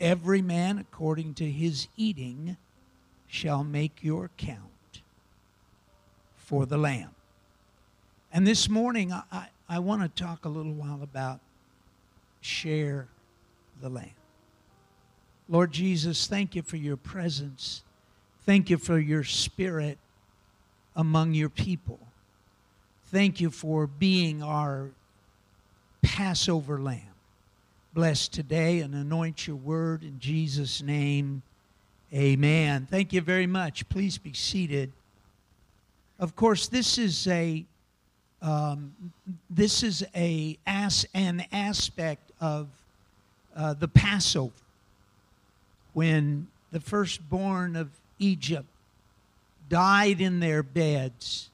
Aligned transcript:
Every 0.00 0.42
man 0.42 0.78
according 0.78 1.34
to 1.34 1.50
his 1.50 1.88
eating 1.96 2.56
shall 3.26 3.64
make 3.64 4.02
your 4.02 4.30
count 4.36 4.58
for 6.36 6.66
the 6.66 6.78
lamb. 6.78 7.10
And 8.32 8.46
this 8.46 8.68
morning, 8.68 9.12
I, 9.12 9.22
I, 9.30 9.46
I 9.68 9.78
want 9.78 10.02
to 10.02 10.22
talk 10.22 10.44
a 10.44 10.48
little 10.48 10.72
while 10.72 11.00
about 11.02 11.40
share 12.40 13.06
the 13.80 13.88
lamb. 13.88 14.10
Lord 15.48 15.72
Jesus, 15.72 16.26
thank 16.26 16.54
you 16.54 16.62
for 16.62 16.76
your 16.76 16.96
presence. 16.96 17.83
Thank 18.46 18.68
you 18.68 18.76
for 18.76 18.98
your 18.98 19.24
spirit 19.24 19.98
among 20.94 21.32
your 21.32 21.48
people. 21.48 21.98
Thank 23.06 23.40
you 23.40 23.50
for 23.50 23.86
being 23.86 24.42
our 24.42 24.90
Passover 26.02 26.78
lamb. 26.78 27.00
Bless 27.94 28.28
today 28.28 28.80
and 28.80 28.94
anoint 28.94 29.46
your 29.46 29.56
word 29.56 30.02
in 30.02 30.18
Jesus' 30.18 30.82
name. 30.82 31.42
Amen. 32.12 32.86
Thank 32.90 33.12
you 33.12 33.22
very 33.22 33.46
much. 33.46 33.88
Please 33.88 34.18
be 34.18 34.34
seated. 34.34 34.92
Of 36.18 36.36
course, 36.36 36.68
this 36.68 36.98
is 36.98 37.26
a 37.26 37.64
um, 38.42 38.92
this 39.48 39.82
is 39.82 40.04
a 40.14 40.58
as 40.66 41.06
an 41.14 41.46
aspect 41.50 42.30
of 42.40 42.68
uh, 43.56 43.72
the 43.72 43.88
Passover 43.88 44.52
when 45.94 46.48
the 46.72 46.80
firstborn 46.80 47.74
of 47.74 47.88
Egypt 48.18 48.66
died 49.68 50.20
in 50.20 50.40
their 50.40 50.62
beds, 50.62 51.50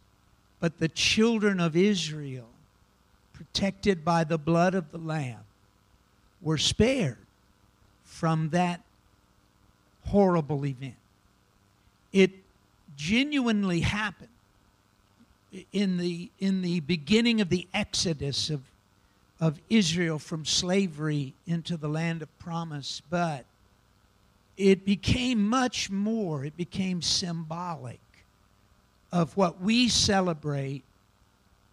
but 0.58 0.78
the 0.78 0.88
children 0.88 1.60
of 1.60 1.76
Israel, 1.76 2.48
protected 3.32 4.04
by 4.04 4.24
the 4.24 4.38
blood 4.38 4.74
of 4.74 4.90
the 4.90 4.98
Lamb, 4.98 5.44
were 6.42 6.58
spared 6.58 7.16
from 8.04 8.50
that 8.50 8.80
horrible 10.06 10.66
event. 10.66 10.94
It 12.12 12.32
genuinely 12.96 13.80
happened 13.80 14.28
in 15.72 15.96
the, 15.96 16.30
in 16.38 16.62
the 16.62 16.80
beginning 16.80 17.40
of 17.40 17.48
the 17.48 17.66
exodus 17.72 18.50
of, 18.50 18.62
of 19.40 19.58
Israel 19.68 20.18
from 20.18 20.44
slavery 20.44 21.32
into 21.46 21.76
the 21.76 21.88
land 21.88 22.22
of 22.22 22.38
promise, 22.38 23.02
but 23.10 23.44
it 24.56 24.84
became 24.84 25.48
much 25.48 25.90
more, 25.90 26.44
it 26.44 26.56
became 26.56 27.02
symbolic 27.02 28.00
of 29.12 29.36
what 29.36 29.60
we 29.60 29.88
celebrate 29.88 30.82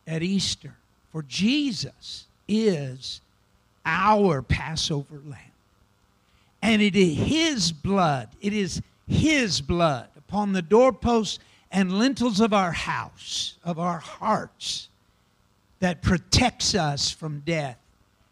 at 0.08 0.24
Easter. 0.24 0.74
For 1.12 1.24
Jesus 1.24 2.26
is 2.48 3.22
our 3.86 4.42
Passover 4.42 5.22
lamb. 5.26 5.40
And 6.62 6.82
it 6.82 6.96
is 6.96 7.18
his 7.18 7.72
blood, 7.72 8.30
it 8.42 8.54
is 8.54 8.82
his 9.08 9.62
blood 9.62 10.08
upon 10.18 10.54
the 10.54 10.62
doorposts 10.62 11.40
and 11.72 12.00
lintels 12.00 12.40
of 12.40 12.54
our 12.54 12.72
house, 12.72 13.58
of 13.64 13.78
our 13.78 14.00
hearts, 14.00 14.90
that 15.80 16.02
protects 16.02 16.74
us 16.74 17.12
from 17.12 17.42
death 17.46 17.78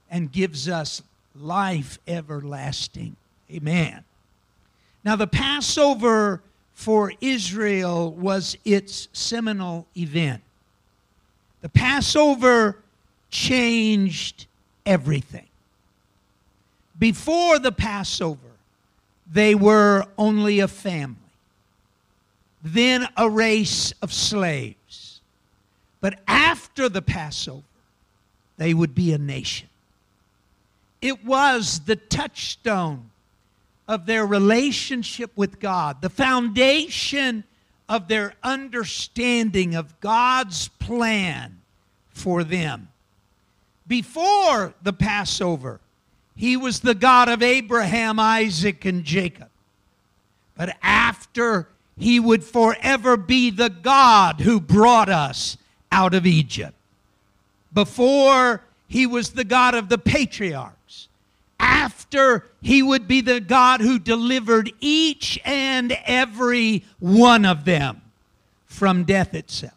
and 0.10 0.32
gives 0.32 0.68
us 0.70 1.04
life 1.36 2.00
everlasting. 2.08 3.16
Amen. 3.52 4.05
Now, 5.06 5.16
the 5.16 5.28
Passover 5.28 6.42
for 6.74 7.14
Israel 7.22 8.12
was 8.12 8.58
its 8.66 9.08
seminal 9.14 9.86
event. 9.96 10.42
The 11.62 11.70
Passover 11.70 12.80
changed 13.30 14.48
everything. 14.84 15.46
Before 16.98 17.60
the 17.60 17.72
Passover, 17.72 18.40
they 19.32 19.54
were 19.54 20.06
only 20.18 20.60
a 20.60 20.68
family, 20.68 21.18
then 22.64 23.08
a 23.16 23.30
race 23.30 23.94
of 24.02 24.12
slaves. 24.12 25.22
But 26.02 26.20
after 26.28 26.90
the 26.90 27.02
Passover, 27.04 27.62
they 28.58 28.74
would 28.74 28.96
be 28.96 29.14
a 29.14 29.20
nation. 29.20 29.70
It 31.02 31.24
was 31.24 31.82
the 31.82 31.96
touchstone 31.96 33.12
of 33.88 34.06
their 34.06 34.26
relationship 34.26 35.32
with 35.36 35.60
God, 35.60 36.02
the 36.02 36.10
foundation 36.10 37.44
of 37.88 38.08
their 38.08 38.34
understanding 38.44 39.76
of 39.76 40.00
God's 40.00 40.68
plan 40.68 41.62
for 42.10 42.44
them. 42.44 42.90
Before 43.88 44.74
the 44.82 44.94
Passover, 44.94 45.80
he 46.36 46.58
was 46.58 46.80
the 46.80 46.96
God 46.96 47.30
of 47.30 47.44
Abraham, 47.44 48.20
Isaac, 48.20 48.86
and 48.86 49.04
Jacob. 49.04 49.50
But 50.58 50.76
after, 50.82 51.68
he 51.98 52.20
would 52.20 52.44
forever 52.44 53.18
be 53.18 53.52
the 53.52 53.70
God 53.70 54.42
who 54.42 54.60
brought 54.60 55.10
us 55.10 55.58
out 55.92 56.14
of 56.14 56.26
Egypt. 56.26 56.74
Before, 57.74 58.62
he 58.88 59.06
was 59.06 59.32
the 59.32 59.44
God 59.44 59.76
of 59.76 59.90
the 59.90 59.98
patriarchs. 59.98 60.75
After, 61.66 62.46
he 62.62 62.84
would 62.84 63.08
be 63.08 63.22
the 63.22 63.40
God 63.40 63.82
who 63.82 63.98
delivered 63.98 64.72
each 64.80 65.40
and 65.44 65.98
every 66.06 66.86
one 67.00 67.44
of 67.44 67.66
them 67.66 68.02
from 68.66 69.04
death 69.04 69.34
itself. 69.34 69.74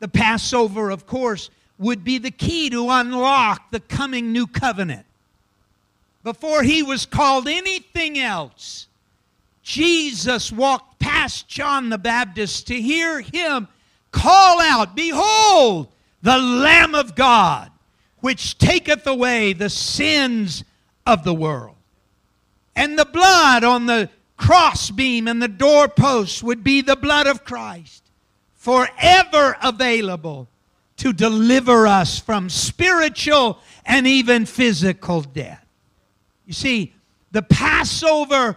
The 0.00 0.08
Passover, 0.08 0.90
of 0.90 1.06
course, 1.06 1.48
would 1.78 2.04
be 2.04 2.18
the 2.18 2.30
key 2.30 2.68
to 2.70 2.90
unlock 2.90 3.70
the 3.70 3.80
coming 3.80 4.32
new 4.32 4.46
covenant. 4.46 5.06
Before 6.22 6.62
he 6.62 6.82
was 6.82 7.06
called 7.06 7.48
anything 7.48 8.18
else, 8.18 8.86
Jesus 9.62 10.52
walked 10.52 10.98
past 10.98 11.48
John 11.48 11.88
the 11.88 11.96
Baptist 11.96 12.66
to 12.66 12.78
hear 12.78 13.22
him 13.22 13.66
call 14.10 14.60
out, 14.60 14.94
Behold, 14.94 15.88
the 16.20 16.36
Lamb 16.36 16.94
of 16.94 17.14
God, 17.14 17.70
which 18.20 18.58
taketh 18.58 19.06
away 19.06 19.52
the 19.52 19.70
sins 19.70 20.64
of 21.06 21.24
the 21.24 21.34
world. 21.34 21.76
And 22.76 22.98
the 22.98 23.04
blood 23.04 23.64
on 23.64 23.86
the 23.86 24.10
crossbeam 24.36 25.28
and 25.28 25.42
the 25.42 25.48
doorpost 25.48 26.42
would 26.42 26.64
be 26.64 26.80
the 26.80 26.96
blood 26.96 27.26
of 27.26 27.44
Christ, 27.44 28.02
forever 28.54 29.56
available 29.62 30.48
to 30.98 31.12
deliver 31.12 31.86
us 31.86 32.18
from 32.18 32.48
spiritual 32.48 33.58
and 33.84 34.06
even 34.06 34.46
physical 34.46 35.22
death. 35.22 35.64
You 36.46 36.52
see, 36.52 36.94
the 37.32 37.42
Passover 37.42 38.56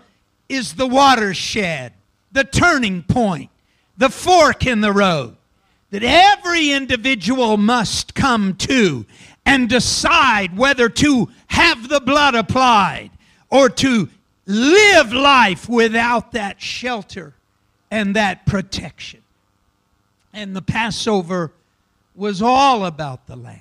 is 0.50 0.74
the 0.74 0.88
watershed, 0.88 1.94
the 2.32 2.44
turning 2.44 3.04
point, 3.04 3.50
the 3.98 4.10
fork 4.10 4.66
in 4.66 4.82
the 4.82 4.92
road 4.92 5.38
that 5.94 6.04
every 6.04 6.72
individual 6.72 7.56
must 7.56 8.16
come 8.16 8.56
to 8.56 9.06
and 9.46 9.70
decide 9.70 10.58
whether 10.58 10.90
to 10.90 11.30
have 11.48 11.90
the 11.90 12.00
blood 12.00 12.36
applied 12.36 13.12
or 13.50 13.70
to 13.70 14.10
live 14.46 15.14
life 15.14 15.70
without 15.70 16.32
that 16.32 16.62
shelter 16.62 17.34
and 17.92 18.16
that 18.16 18.46
protection. 18.46 19.22
And 20.34 20.56
the 20.56 20.62
Passover 20.62 21.52
was 22.16 22.42
all 22.42 22.86
about 22.86 23.28
the 23.28 23.36
Lamb. 23.36 23.60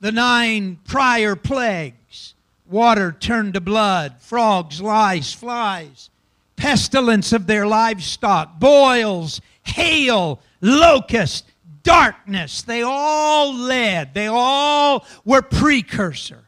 The 0.00 0.12
nine 0.12 0.78
prior 0.84 1.34
plagues 1.36 2.34
water 2.68 3.12
turned 3.12 3.54
to 3.54 3.60
blood, 3.60 4.16
frogs, 4.20 4.80
lice, 4.80 5.32
flies, 5.32 6.10
pestilence 6.56 7.32
of 7.32 7.46
their 7.46 7.66
livestock, 7.66 8.58
boils, 8.58 9.40
hail, 9.62 10.40
locust, 10.60 11.45
darkness. 11.86 12.62
They 12.62 12.82
all 12.82 13.54
led, 13.54 14.12
they 14.12 14.26
all 14.26 15.06
were 15.24 15.40
precursor 15.40 16.42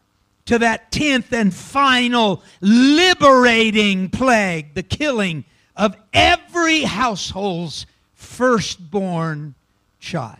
to 0.47 0.59
that 0.59 0.91
tenth 0.91 1.33
and 1.33 1.55
final 1.55 2.43
liberating 2.61 4.11
plague, 4.11 4.75
the 4.75 4.83
killing 4.83 5.45
of 5.77 5.97
every 6.13 6.83
household's 6.83 7.87
firstborn 8.15 9.55
child. 10.01 10.39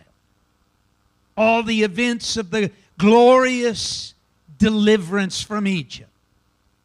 All 1.37 1.63
the 1.63 1.83
events 1.83 2.35
of 2.35 2.51
the 2.51 2.69
glorious 2.97 4.13
deliverance 4.57 5.41
from 5.41 5.65
Egypt, 5.65 6.09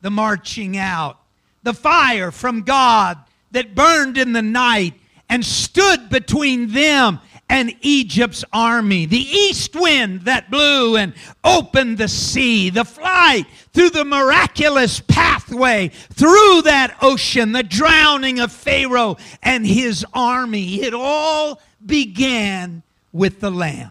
the 0.02 0.10
marching 0.10 0.76
out, 0.76 1.18
the 1.64 1.74
fire 1.74 2.30
from 2.30 2.62
God 2.62 3.18
that 3.50 3.74
burned 3.74 4.18
in 4.18 4.32
the 4.32 4.42
night 4.42 4.94
and 5.28 5.44
stood 5.44 6.10
between 6.10 6.68
them 6.68 7.18
and 7.48 7.74
Egypt's 7.82 8.44
army, 8.52 9.06
the 9.06 9.16
east 9.16 9.76
wind 9.76 10.22
that 10.22 10.50
blew 10.50 10.96
and 10.96 11.12
opened 11.42 11.98
the 11.98 12.08
sea, 12.08 12.70
the 12.70 12.84
flight 12.84 13.46
through 13.72 13.90
the 13.90 14.04
miraculous 14.04 15.00
pathway 15.00 15.88
through 15.88 16.62
that 16.62 16.96
ocean, 17.02 17.52
the 17.52 17.62
drowning 17.62 18.40
of 18.40 18.50
Pharaoh 18.50 19.18
and 19.42 19.66
his 19.66 20.06
army. 20.14 20.82
It 20.82 20.94
all 20.94 21.60
began 21.84 22.82
with 23.12 23.40
the 23.40 23.50
Lamb. 23.50 23.90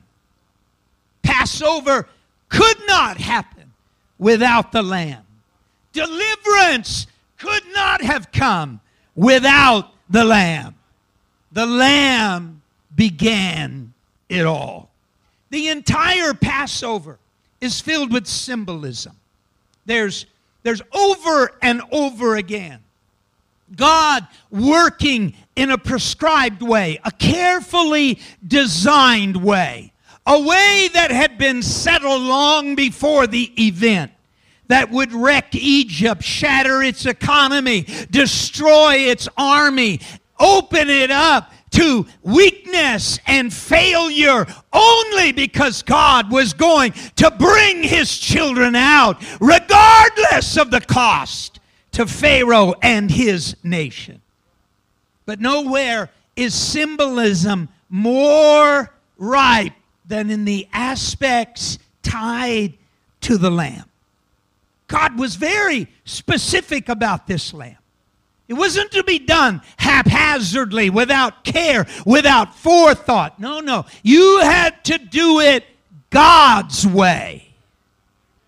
Passover 1.22 2.08
could 2.50 2.78
not 2.88 3.18
happen 3.18 3.72
without 4.18 4.72
the 4.72 4.82
Lamb. 4.82 5.24
Deliverance 5.94 7.08
could 7.38 7.64
not 7.74 8.02
have 8.02 8.32
come 8.32 8.82
without 9.16 9.92
the 10.10 10.26
Lamb. 10.26 10.76
The 11.52 11.68
Lamb 11.68 12.63
began 12.96 13.94
it 14.30 14.46
all. 14.46 14.90
The 15.50 15.70
entire 15.70 16.34
Passover 16.34 17.20
is 17.62 17.80
filled 17.80 18.12
with 18.12 18.28
symbolism. 18.28 19.16
There's, 19.86 20.26
there's 20.64 20.82
over 20.94 21.52
and 21.62 21.82
over 21.92 22.36
again 22.36 22.80
God 23.76 24.28
working 24.52 25.34
in 25.56 25.72
a 25.72 25.78
prescribed 25.78 26.62
way, 26.62 27.00
a 27.04 27.12
carefully 27.12 28.20
designed 28.46 29.38
way, 29.38 29.94
a 30.26 30.40
way 30.40 30.90
that 30.94 31.12
had 31.12 31.38
been 31.38 31.62
settled 31.62 32.22
long 32.22 32.76
before 32.76 33.28
the 33.28 33.52
event 33.64 34.12
that 34.68 34.92
would 34.92 35.12
wreck 35.12 35.56
Egypt, 35.56 36.24
shatter 36.24 36.82
its 36.82 37.06
economy, 37.06 37.86
destroy 38.10 38.96
its 38.96 39.28
army, 39.38 40.00
open 40.40 40.90
it 40.90 41.12
up 41.12 41.52
to 41.74 42.06
weakness 42.22 43.20
and 43.28 43.54
failure 43.54 44.46
only 44.72 45.32
because 45.32 45.84
God 45.84 46.32
was 46.32 46.54
going 46.54 46.94
to 47.18 47.32
bring 47.32 47.84
his 47.84 48.18
children 48.18 48.76
out, 48.76 49.24
regardless 49.40 50.58
of 50.58 50.72
the 50.72 50.82
cost, 50.82 51.60
to 51.92 52.08
Pharaoh 52.08 52.74
and 52.82 53.10
his 53.12 53.56
nation. 53.64 54.22
But 55.26 55.40
nowhere 55.40 56.10
is 56.36 56.54
symbolism 56.54 57.70
more 57.90 58.92
ripe 59.18 59.74
than 60.06 60.30
in 60.30 60.46
the 60.46 60.68
aspects 60.74 61.80
tied 62.02 62.74
to 63.22 63.38
the 63.38 63.52
Lamb. 63.52 63.86
God 64.88 65.18
was 65.18 65.36
very 65.36 65.88
specific 66.06 66.90
about 66.90 67.26
this 67.26 67.54
Lamb. 67.54 67.78
It 68.54 68.58
wasn't 68.58 68.92
to 68.92 69.04
be 69.04 69.18
done 69.18 69.64
haphazardly, 69.78 70.92
without 70.92 71.44
care, 71.44 71.88
without 72.06 72.56
forethought. 72.56 73.40
No, 73.40 73.62
no. 73.62 73.88
You 74.04 74.42
had 74.42 74.84
to 74.84 75.00
do 75.00 75.40
it 75.40 75.66
God's 76.12 76.86
way. 76.86 77.48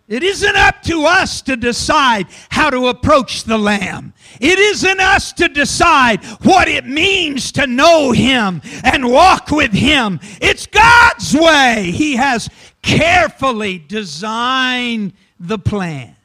It 0.08 0.22
isn't 0.22 0.56
up 0.56 0.84
to 0.84 1.06
us 1.06 1.42
to 1.42 1.56
decide 1.56 2.28
how 2.50 2.70
to 2.70 2.86
approach 2.90 3.46
the 3.46 3.58
Lamb. 3.58 4.14
It 4.40 4.60
isn't 4.60 5.00
us 5.00 5.34
to 5.34 5.48
decide 5.48 6.24
what 6.44 6.68
it 6.68 6.86
means 6.86 7.52
to 7.54 7.66
know 7.66 8.12
Him 8.12 8.62
and 8.84 9.10
walk 9.10 9.50
with 9.50 9.74
Him. 9.74 10.20
It's 10.40 10.68
God's 10.68 11.34
way. 11.34 11.90
He 11.90 12.18
has 12.18 12.48
carefully 12.84 13.80
designed 13.80 15.14
the 15.40 15.58
plan. 15.58 16.16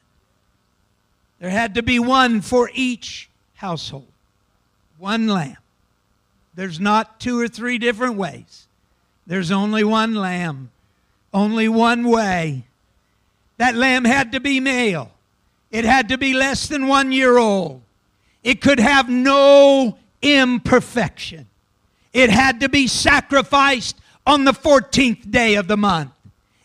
There 1.39 1.49
had 1.49 1.77
to 1.77 1.83
be 1.83 1.99
one 1.99 2.43
for 2.43 2.71
each 2.75 3.30
household. 3.61 4.07
One 4.97 5.29
lamb. 5.29 5.59
There's 6.55 6.81
not 6.81 7.21
two 7.21 7.39
or 7.39 7.47
three 7.47 7.77
different 7.77 8.17
ways. 8.17 8.67
There's 9.27 9.51
only 9.51 9.85
one 9.85 10.15
lamb, 10.15 10.71
only 11.35 11.69
one 11.69 12.05
way. 12.05 12.65
That 13.59 13.75
lamb 13.75 14.07
had 14.07 14.33
to 14.33 14.41
be 14.41 14.61
male, 14.61 15.13
it 15.71 15.85
had 15.85 16.09
to 16.09 16.17
be 16.17 16.33
less 16.33 16.69
than 16.69 16.87
one 16.87 17.13
year 17.13 17.37
old, 17.37 17.83
it 18.43 18.63
could 18.63 18.81
have 18.81 19.11
no 19.11 19.99
imperfection. 20.23 21.47
It 22.15 22.31
had 22.31 22.61
to 22.61 22.69
be 22.71 22.87
sacrificed 22.87 23.97
on 24.27 24.45
the 24.45 24.53
14th 24.53 25.31
day 25.31 25.57
of 25.57 25.69
the 25.69 25.77
month. 25.77 26.13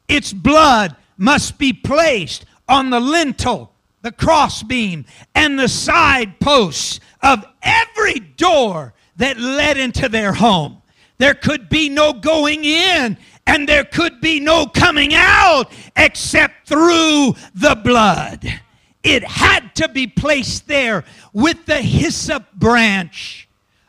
Its 0.07 0.31
blood 0.31 0.95
must 1.17 1.57
be 1.57 1.73
placed 1.73 2.45
on 2.69 2.89
the 2.89 3.01
lintel 3.01 3.71
the 4.05 4.11
crossbeam, 4.11 5.03
and 5.33 5.57
the 5.57 5.67
side 5.67 6.39
posts 6.39 6.99
of 7.23 7.43
every 7.63 8.19
door 8.19 8.93
that 9.15 9.35
led 9.39 9.77
into 9.77 10.07
their 10.07 10.31
home. 10.31 10.79
There 11.17 11.33
could 11.33 11.69
be 11.69 11.89
no 11.89 12.13
going 12.13 12.63
in 12.65 13.17
and 13.47 13.67
there 13.67 13.83
could 13.83 14.21
be 14.21 14.39
no 14.39 14.67
coming 14.67 15.15
out 15.15 15.71
except 15.95 16.67
through 16.67 17.33
the 17.55 17.81
blood. 17.83 18.45
It 19.01 19.23
had 19.23 19.73
to 19.75 19.89
be 19.89 20.05
placed 20.05 20.67
there 20.67 21.03
with 21.33 21.65
the 21.65 21.81
hyssop 21.81 22.53
branch 22.53 23.44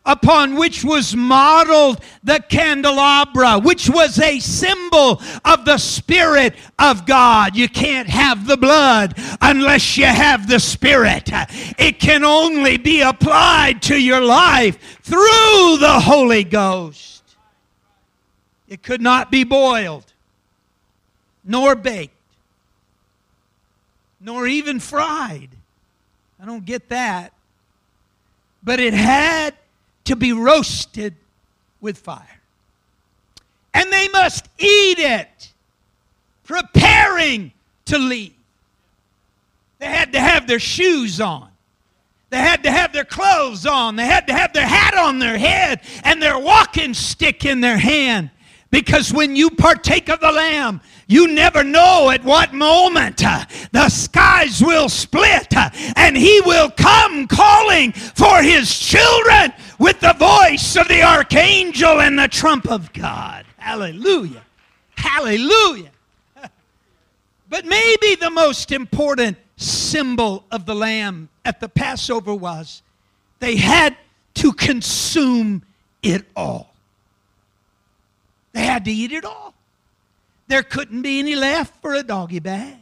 upon 0.06 0.54
which 0.54 0.84
was 0.84 1.14
modeled 1.14 2.00
the 2.22 2.42
candelabra, 2.48 3.58
which 3.58 3.90
was 3.90 4.18
a 4.20 4.38
symbol 4.38 5.20
of 5.44 5.64
the 5.64 5.76
Spirit 5.76 6.54
of 6.78 7.04
God. 7.04 7.56
You 7.56 7.68
can't 7.68 8.08
have 8.08 8.46
the 8.46 8.56
blood 8.56 9.14
unless 9.42 9.98
you 9.98 10.06
have 10.06 10.48
the 10.48 10.60
Spirit. 10.60 11.28
It 11.78 11.98
can 11.98 12.24
only 12.24 12.78
be 12.78 13.02
applied 13.02 13.82
to 13.82 14.00
your 14.00 14.20
life 14.20 15.00
through 15.02 15.78
the 15.78 16.00
Holy 16.02 16.44
Ghost. 16.44 17.22
It 18.68 18.82
could 18.82 19.00
not 19.00 19.30
be 19.30 19.44
boiled, 19.44 20.12
nor 21.44 21.74
baked, 21.74 22.14
nor 24.20 24.46
even 24.46 24.80
fried. 24.80 25.50
I 26.40 26.46
don't 26.46 26.64
get 26.64 26.88
that. 26.88 27.32
But 28.62 28.80
it 28.80 28.94
had 28.94 29.54
to 30.06 30.16
be 30.16 30.32
roasted 30.32 31.14
with 31.80 31.98
fire. 31.98 32.40
And 33.74 33.92
they 33.92 34.08
must 34.08 34.48
eat 34.58 34.98
it, 34.98 35.52
preparing 36.44 37.52
to 37.86 37.98
leave. 37.98 38.32
They 39.78 39.86
had 39.86 40.12
to 40.14 40.20
have 40.20 40.46
their 40.46 40.58
shoes 40.58 41.20
on. 41.20 41.48
They 42.30 42.38
had 42.38 42.64
to 42.64 42.70
have 42.70 42.92
their 42.92 43.04
clothes 43.04 43.66
on. 43.66 43.96
They 43.96 44.06
had 44.06 44.26
to 44.26 44.32
have 44.32 44.52
their 44.52 44.66
hat 44.66 44.96
on 44.96 45.18
their 45.18 45.38
head 45.38 45.82
and 46.02 46.20
their 46.20 46.38
walking 46.38 46.94
stick 46.94 47.44
in 47.44 47.60
their 47.60 47.78
hand. 47.78 48.30
Because 48.70 49.12
when 49.12 49.36
you 49.36 49.50
partake 49.50 50.08
of 50.08 50.20
the 50.20 50.32
Lamb, 50.32 50.80
you 51.06 51.28
never 51.28 51.62
know 51.62 52.10
at 52.10 52.24
what 52.24 52.52
moment 52.52 53.24
uh, 53.24 53.44
the 53.70 53.88
skies 53.88 54.60
will 54.60 54.88
split 54.88 55.56
uh, 55.56 55.70
and 55.94 56.16
He 56.16 56.40
will 56.44 56.70
come 56.70 57.28
calling 57.28 57.92
for 57.92 58.42
His 58.42 58.76
children 58.76 59.52
with 59.78 60.00
the 60.00 60.14
voice 60.14 60.76
of 60.76 60.88
the 60.88 61.02
archangel 61.02 62.00
and 62.00 62.18
the 62.18 62.28
trump 62.28 62.70
of 62.70 62.92
God. 62.92 63.44
Hallelujah. 63.56 64.42
Hallelujah. 64.96 65.90
But 67.48 67.64
maybe 67.64 68.16
the 68.16 68.30
most 68.30 68.72
important 68.72 69.38
symbol 69.56 70.44
of 70.50 70.66
the 70.66 70.74
Lamb 70.74 71.28
at 71.44 71.60
the 71.60 71.68
Passover 71.68 72.34
was 72.34 72.82
they 73.38 73.54
had 73.54 73.96
to 74.34 74.52
consume 74.52 75.62
it 76.02 76.24
all. 76.34 76.74
They 78.52 78.64
had 78.64 78.84
to 78.86 78.90
eat 78.90 79.12
it 79.12 79.24
all. 79.24 79.54
There 80.48 80.62
couldn't 80.62 81.02
be 81.02 81.18
any 81.18 81.36
left 81.36 81.80
for 81.80 81.94
a 81.94 82.02
doggy 82.02 82.40
bag. 82.40 82.76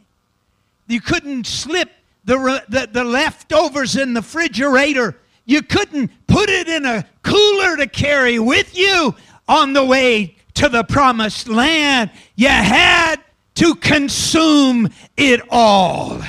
You 0.87 1.01
couldn't 1.01 1.47
slip 1.47 1.91
the, 2.25 2.63
the, 2.69 2.89
the 2.91 3.03
leftovers 3.03 3.95
in 3.95 4.13
the 4.13 4.21
refrigerator. 4.21 5.17
You 5.45 5.61
couldn't 5.61 6.11
put 6.27 6.49
it 6.49 6.67
in 6.67 6.85
a 6.85 7.05
cooler 7.23 7.77
to 7.77 7.87
carry 7.87 8.39
with 8.39 8.75
you 8.77 9.15
on 9.47 9.73
the 9.73 9.85
way 9.85 10.35
to 10.55 10.69
the 10.69 10.83
promised 10.83 11.47
land. 11.47 12.11
You 12.35 12.49
had 12.49 13.17
to 13.55 13.75
consume 13.75 14.89
it 15.15 15.41
all. 15.49 16.21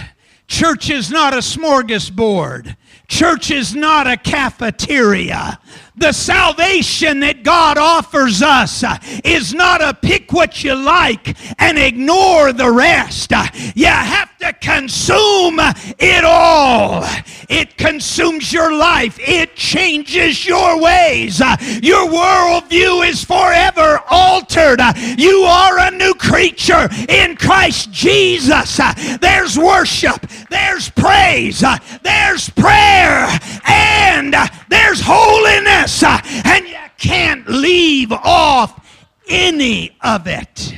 Church 0.48 0.90
is 0.90 1.10
not 1.10 1.32
a 1.32 1.38
smorgasbord. 1.38 2.76
Church 3.08 3.50
is 3.50 3.74
not 3.74 4.06
a 4.06 4.16
cafeteria. 4.16 5.58
The 5.98 6.12
salvation 6.12 7.20
that 7.20 7.42
God 7.42 7.78
offers 7.78 8.42
us 8.42 8.84
is 9.24 9.54
not 9.54 9.80
a 9.82 9.94
pick 9.94 10.32
what 10.32 10.62
you 10.62 10.74
like 10.74 11.36
and 11.58 11.78
ignore 11.78 12.52
the 12.52 12.70
rest. 12.70 13.32
You 13.74 13.86
have 13.86 14.36
to 14.38 14.52
consume 14.52 15.58
it 15.98 16.24
all. 16.24 17.02
It 17.48 17.78
consumes 17.78 18.52
your 18.52 18.76
life, 18.76 19.18
it 19.20 19.56
changes 19.56 20.44
your 20.46 20.80
ways. 20.82 21.40
Your 21.40 22.06
worldview 22.08 23.08
is 23.08 23.24
forever 23.24 24.02
altered. 24.10 24.80
You 25.16 25.42
are 25.42 25.78
a 25.78 25.90
new 25.92 26.12
creature 26.14 26.88
in 27.08 27.36
Christ 27.36 27.90
Jesus. 27.92 28.80
There's 29.20 29.58
worship, 29.58 30.26
there's 30.50 30.90
praise, 30.90 31.64
there's 32.02 32.50
prayer, 32.50 33.28
and 33.66 34.34
there's 34.68 35.00
holiness, 35.02 35.65
Uh, 35.66 36.20
and 36.44 36.66
you 36.66 36.76
can't 36.98 37.48
leave 37.48 38.12
off 38.12 39.06
any 39.28 39.96
of 40.00 40.26
it. 40.26 40.74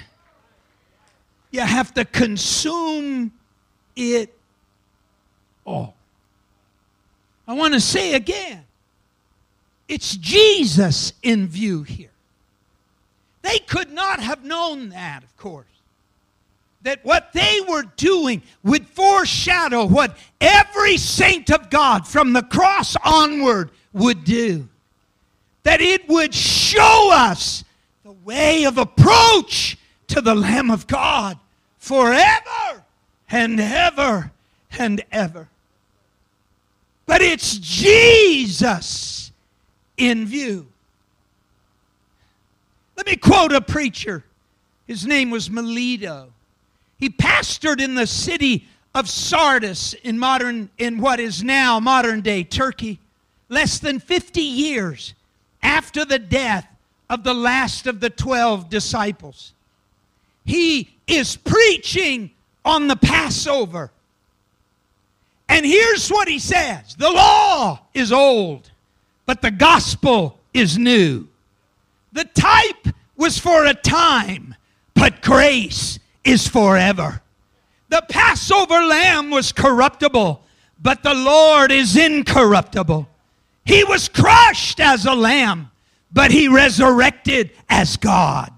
You 1.50 1.60
have 1.60 1.92
to 1.94 2.04
consume 2.04 3.32
it 3.96 4.34
all. 5.64 5.94
I 7.46 7.54
want 7.54 7.74
to 7.74 7.80
say 7.80 8.14
again 8.14 8.64
it's 9.88 10.16
Jesus 10.16 11.14
in 11.22 11.48
view 11.48 11.82
here. 11.82 12.10
They 13.42 13.58
could 13.58 13.90
not 13.90 14.20
have 14.20 14.44
known 14.44 14.90
that, 14.90 15.22
of 15.22 15.34
course. 15.38 15.64
That 16.82 17.04
what 17.04 17.32
they 17.32 17.60
were 17.66 17.84
doing 17.96 18.42
would 18.62 18.86
foreshadow 18.86 19.86
what 19.86 20.16
every 20.40 20.98
saint 20.98 21.50
of 21.50 21.70
God 21.70 22.06
from 22.06 22.34
the 22.34 22.42
cross 22.42 22.96
onward 23.02 23.70
would 23.92 24.24
do. 24.24 24.68
That 25.68 25.82
it 25.82 26.08
would 26.08 26.32
show 26.32 27.10
us 27.12 27.62
the 28.02 28.12
way 28.24 28.64
of 28.64 28.78
approach 28.78 29.76
to 30.06 30.22
the 30.22 30.34
Lamb 30.34 30.70
of 30.70 30.86
God 30.86 31.38
forever 31.76 32.84
and 33.30 33.60
ever 33.60 34.32
and 34.78 35.04
ever. 35.12 35.46
But 37.04 37.20
it's 37.20 37.58
Jesus 37.58 39.30
in 39.98 40.24
view. 40.24 40.68
Let 42.96 43.04
me 43.06 43.16
quote 43.16 43.52
a 43.52 43.60
preacher. 43.60 44.24
His 44.86 45.04
name 45.04 45.28
was 45.28 45.50
Melito. 45.50 46.32
He 46.98 47.10
pastored 47.10 47.78
in 47.78 47.94
the 47.94 48.06
city 48.06 48.66
of 48.94 49.06
Sardis 49.06 49.92
in 49.92 50.18
modern 50.18 50.70
in 50.78 50.98
what 50.98 51.20
is 51.20 51.44
now 51.44 51.78
modern 51.78 52.22
day 52.22 52.42
Turkey 52.42 53.00
less 53.50 53.78
than 53.78 54.00
50 54.00 54.40
years 54.40 55.12
after 55.68 56.02
the 56.06 56.18
death 56.18 56.66
of 57.10 57.24
the 57.24 57.34
last 57.34 57.86
of 57.86 58.00
the 58.00 58.08
12 58.08 58.70
disciples. 58.70 59.52
He 60.46 60.90
is 61.06 61.36
preaching 61.36 62.30
on 62.64 62.88
the 62.88 62.96
Passover. 62.96 63.90
And 65.46 65.66
here's 65.66 66.08
what 66.08 66.26
he 66.26 66.38
says 66.38 66.94
The 66.94 67.10
law 67.10 67.80
is 67.92 68.12
old, 68.12 68.70
but 69.26 69.42
the 69.42 69.50
gospel 69.50 70.38
is 70.54 70.78
new. 70.78 71.28
The 72.12 72.24
type 72.24 72.88
was 73.16 73.38
for 73.38 73.66
a 73.66 73.74
time, 73.74 74.54
but 74.94 75.20
grace 75.20 75.98
is 76.24 76.48
forever. 76.48 77.20
The 77.90 78.04
Passover 78.08 78.82
lamb 78.84 79.30
was 79.30 79.52
corruptible, 79.52 80.42
but 80.80 81.02
the 81.02 81.14
Lord 81.14 81.70
is 81.70 81.96
incorruptible. 81.96 83.06
He 83.68 83.84
was 83.84 84.08
crushed 84.08 84.80
as 84.80 85.04
a 85.04 85.14
lamb, 85.14 85.70
but 86.10 86.30
he 86.30 86.48
resurrected 86.48 87.50
as 87.68 87.98
God. 87.98 88.50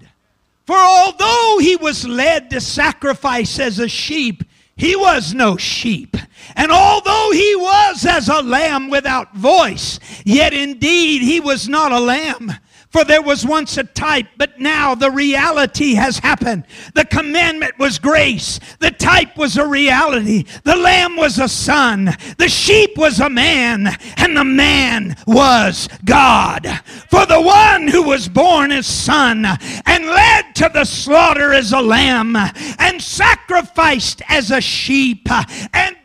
For 0.65 0.77
although 0.77 1.57
he 1.59 1.75
was 1.75 2.07
led 2.07 2.49
to 2.51 2.61
sacrifice 2.61 3.59
as 3.59 3.77
a 3.77 3.89
sheep, 3.89 4.45
he 4.77 4.95
was 4.95 5.33
no 5.33 5.57
sheep. 5.57 6.15
And 6.55 6.71
although 6.71 7.31
he 7.33 7.55
was 7.57 8.05
as 8.05 8.29
a 8.29 8.41
lamb 8.41 8.89
without 8.89 9.35
voice, 9.35 9.99
yet 10.23 10.53
indeed 10.53 11.21
he 11.21 11.41
was 11.41 11.67
not 11.67 11.91
a 11.91 11.99
lamb. 11.99 12.53
For 12.91 13.05
there 13.05 13.21
was 13.21 13.45
once 13.45 13.77
a 13.77 13.85
type, 13.85 14.27
but 14.35 14.59
now 14.59 14.95
the 14.95 15.11
reality 15.11 15.93
has 15.93 16.19
happened. 16.19 16.65
The 16.93 17.05
commandment 17.05 17.79
was 17.79 17.97
grace. 17.97 18.59
The 18.79 18.91
type 18.91 19.37
was 19.37 19.55
a 19.55 19.65
reality. 19.65 20.43
The 20.63 20.75
lamb 20.75 21.15
was 21.15 21.39
a 21.39 21.47
son. 21.47 22.09
The 22.37 22.49
sheep 22.49 22.97
was 22.97 23.21
a 23.21 23.29
man. 23.29 23.87
And 24.17 24.35
the 24.35 24.43
man 24.43 25.15
was 25.25 25.87
God. 26.03 26.67
For 27.09 27.25
the 27.25 27.41
one 27.41 27.87
who 27.87 28.03
was 28.03 28.27
born 28.27 28.73
as 28.73 28.87
son 28.87 29.45
and 29.45 30.05
led 30.05 30.53
to 30.55 30.69
the 30.73 30.83
slaughter 30.83 31.53
as 31.53 31.71
a 31.71 31.81
lamb 31.81 32.35
and 32.35 33.01
sacrificed 33.01 34.21
as 34.27 34.51
a 34.51 34.59
sheep 34.59 35.29
and 35.73 35.95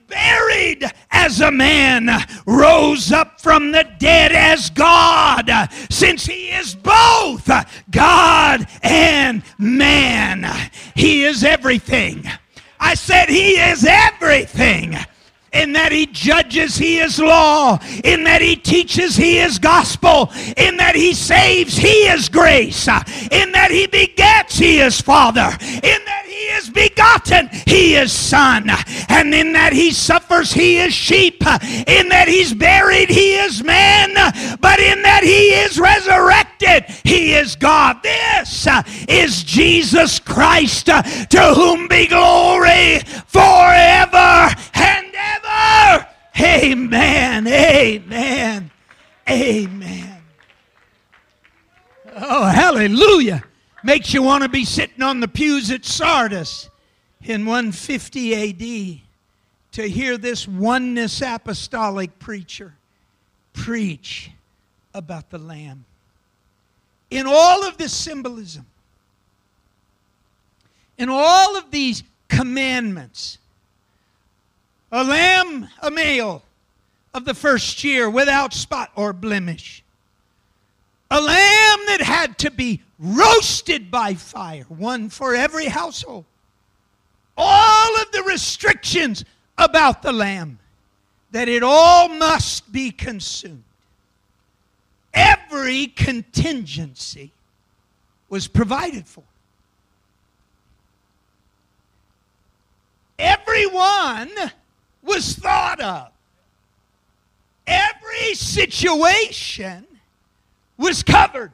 as 1.36 1.42
a 1.42 1.50
man, 1.50 2.08
rose 2.46 3.12
up 3.12 3.42
from 3.42 3.70
the 3.70 3.86
dead 3.98 4.32
as 4.32 4.70
God, 4.70 5.50
since 5.90 6.24
he 6.24 6.48
is 6.48 6.74
both 6.74 7.50
God 7.90 8.66
and 8.82 9.42
man. 9.58 10.46
He 10.94 11.24
is 11.24 11.44
everything. 11.44 12.24
I 12.80 12.94
said, 12.94 13.28
He 13.28 13.50
is 13.50 13.84
everything 13.84 14.96
in 15.56 15.72
that 15.72 15.92
he 15.92 16.06
judges, 16.06 16.76
he 16.76 16.98
is 16.98 17.18
law, 17.18 17.78
in 18.04 18.24
that 18.24 18.42
he 18.42 18.56
teaches, 18.56 19.16
he 19.16 19.38
is 19.38 19.58
gospel, 19.58 20.30
in 20.56 20.76
that 20.76 20.94
he 20.94 21.14
saves, 21.14 21.76
he 21.76 22.06
is 22.08 22.28
grace, 22.28 22.86
in 23.30 23.52
that 23.52 23.70
he 23.70 23.86
begets, 23.86 24.58
he 24.58 24.80
is 24.80 25.00
father, 25.00 25.48
in 25.60 26.00
that 26.04 26.24
he 26.26 26.46
is 26.56 26.70
begotten, 26.70 27.48
he 27.66 27.96
is 27.96 28.12
son, 28.12 28.70
and 29.08 29.34
in 29.34 29.52
that 29.52 29.72
he 29.72 29.90
suffers, 29.90 30.52
he 30.52 30.78
is 30.78 30.92
sheep, 30.92 31.40
in 31.86 32.08
that 32.08 32.26
he's 32.28 32.52
buried, 32.52 33.08
he 33.08 33.36
is 33.36 33.62
man, 33.62 34.12
but 34.60 34.78
in 34.78 35.02
that 35.02 35.22
he 35.22 35.54
is 35.54 35.78
resurrected, 35.78 36.84
he 37.04 37.34
is 37.34 37.56
God. 37.56 38.02
This 38.02 38.68
is 39.08 39.42
Jesus 39.42 40.18
Christ, 40.18 40.86
to 40.86 41.52
whom 41.54 41.88
be 41.88 42.06
glory 42.06 43.00
forever 43.26 44.54
and 45.16 45.44
ever. 45.44 46.06
Amen. 46.40 47.46
Amen. 47.46 48.70
Amen. 49.28 50.22
Oh, 52.14 52.44
hallelujah. 52.44 53.44
Makes 53.84 54.14
you 54.14 54.22
want 54.22 54.42
to 54.42 54.48
be 54.48 54.64
sitting 54.64 55.02
on 55.02 55.20
the 55.20 55.28
pews 55.28 55.70
at 55.70 55.84
Sardis 55.84 56.68
in 57.22 57.46
150 57.46 58.34
AD 58.34 59.00
to 59.72 59.88
hear 59.88 60.16
this 60.16 60.48
oneness 60.48 61.20
apostolic 61.20 62.18
preacher 62.18 62.74
preach 63.52 64.30
about 64.94 65.30
the 65.30 65.38
Lamb. 65.38 65.84
In 67.10 67.26
all 67.26 67.64
of 67.66 67.76
this 67.76 67.92
symbolism, 67.92 68.66
in 70.98 71.08
all 71.10 71.56
of 71.56 71.70
these 71.70 72.02
commandments, 72.28 73.38
a 74.96 75.04
lamb, 75.04 75.68
a 75.82 75.90
male 75.90 76.42
of 77.12 77.26
the 77.26 77.34
first 77.34 77.84
year 77.84 78.08
without 78.08 78.54
spot 78.54 78.90
or 78.96 79.12
blemish. 79.12 79.84
A 81.10 81.20
lamb 81.20 81.78
that 81.88 82.00
had 82.00 82.38
to 82.38 82.50
be 82.50 82.82
roasted 82.98 83.90
by 83.90 84.14
fire, 84.14 84.64
one 84.68 85.10
for 85.10 85.34
every 85.34 85.66
household. 85.66 86.24
All 87.36 88.00
of 88.00 88.10
the 88.12 88.22
restrictions 88.22 89.22
about 89.58 90.00
the 90.00 90.12
lamb, 90.12 90.58
that 91.30 91.46
it 91.46 91.62
all 91.62 92.08
must 92.08 92.72
be 92.72 92.90
consumed. 92.90 93.64
Every 95.12 95.88
contingency 95.88 97.32
was 98.30 98.48
provided 98.48 99.06
for. 99.06 99.24
Everyone 103.18 104.30
was 105.06 105.34
thought 105.34 105.80
of. 105.80 106.08
Every 107.66 108.34
situation 108.34 109.86
was 110.76 111.02
covered. 111.02 111.52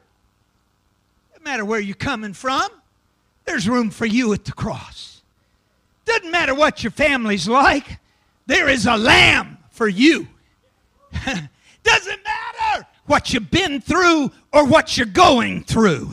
Doesn't 1.31 1.43
matter 1.43 1.65
where 1.65 1.79
you're 1.79 1.95
coming 1.95 2.33
from, 2.33 2.69
there's 3.45 3.67
room 3.67 3.89
for 3.89 4.05
you 4.05 4.33
at 4.33 4.45
the 4.45 4.51
cross. 4.51 5.21
Doesn't 6.05 6.31
matter 6.31 6.53
what 6.53 6.83
your 6.83 6.91
family's 6.91 7.47
like, 7.47 7.99
there 8.45 8.67
is 8.67 8.85
a 8.85 8.97
lamb 8.97 9.57
for 9.71 9.87
you. 9.87 10.27
Doesn't 11.83 12.23
matter 12.23 12.87
what 13.05 13.33
you've 13.33 13.51
been 13.51 13.81
through 13.81 14.31
or 14.51 14.65
what 14.65 14.97
you're 14.97 15.05
going 15.05 15.63
through. 15.63 16.11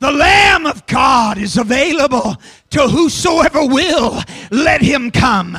The 0.00 0.10
Lamb 0.10 0.64
of 0.64 0.86
God 0.86 1.36
is 1.36 1.58
available 1.58 2.36
to 2.70 2.88
whosoever 2.88 3.66
will, 3.66 4.22
let 4.50 4.80
him 4.80 5.10
come. 5.10 5.58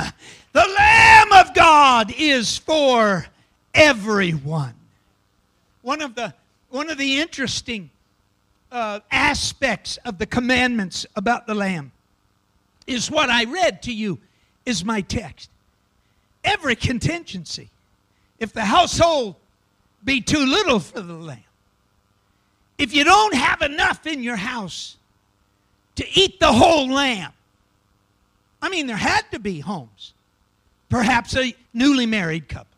The 0.52 0.66
Lamb 0.78 1.32
of 1.32 1.54
God 1.54 2.12
is 2.16 2.58
for 2.58 3.26
everyone. 3.74 4.74
One 5.82 6.02
of 6.02 6.14
the 6.14 6.34
One 6.68 6.90
of 6.90 6.98
the 6.98 7.20
interesting 7.20 7.90
uh, 8.70 9.00
aspects 9.10 9.98
of 10.04 10.18
the 10.18 10.26
commandments 10.26 11.06
about 11.16 11.46
the 11.46 11.54
lamb 11.54 11.92
is 12.86 13.10
what 13.10 13.30
I 13.30 13.44
read 13.44 13.82
to 13.82 13.92
you 13.92 14.18
is 14.64 14.84
my 14.84 15.02
text. 15.02 15.50
Every 16.44 16.74
contingency, 16.74 17.68
if 18.38 18.52
the 18.52 18.64
household 18.64 19.36
be 20.04 20.20
too 20.20 20.44
little 20.44 20.80
for 20.80 21.00
the 21.00 21.12
lamb, 21.14 21.44
if 22.78 22.94
you 22.94 23.04
don't 23.04 23.34
have 23.34 23.62
enough 23.62 24.06
in 24.06 24.22
your 24.22 24.36
house 24.36 24.96
to 25.96 26.04
eat 26.14 26.40
the 26.40 26.52
whole 26.52 26.90
lamb, 26.90 27.32
I 28.60 28.68
mean, 28.68 28.86
there 28.86 28.96
had 28.96 29.30
to 29.32 29.38
be 29.38 29.60
homes, 29.60 30.14
perhaps 30.92 31.34
a 31.38 31.54
newly 31.72 32.04
married 32.04 32.46
couple 32.50 32.76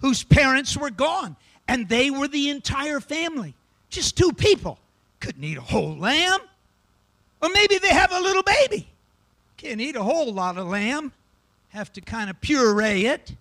whose 0.00 0.22
parents 0.22 0.76
were 0.76 0.88
gone 0.88 1.34
and 1.66 1.88
they 1.88 2.12
were 2.12 2.28
the 2.28 2.48
entire 2.48 3.00
family, 3.00 3.54
just 3.90 4.16
two 4.16 4.30
people. 4.30 4.78
Couldn't 5.18 5.42
eat 5.42 5.58
a 5.58 5.60
whole 5.60 5.96
lamb. 5.96 6.38
Or 7.42 7.48
maybe 7.48 7.78
they 7.78 7.88
have 7.88 8.12
a 8.12 8.20
little 8.20 8.44
baby. 8.44 8.86
Can't 9.56 9.80
eat 9.80 9.96
a 9.96 10.02
whole 10.02 10.32
lot 10.32 10.58
of 10.58 10.68
lamb. 10.68 11.10
Have 11.70 11.92
to 11.94 12.00
kind 12.00 12.30
of 12.30 12.40
puree 12.40 13.06
it 13.06 13.34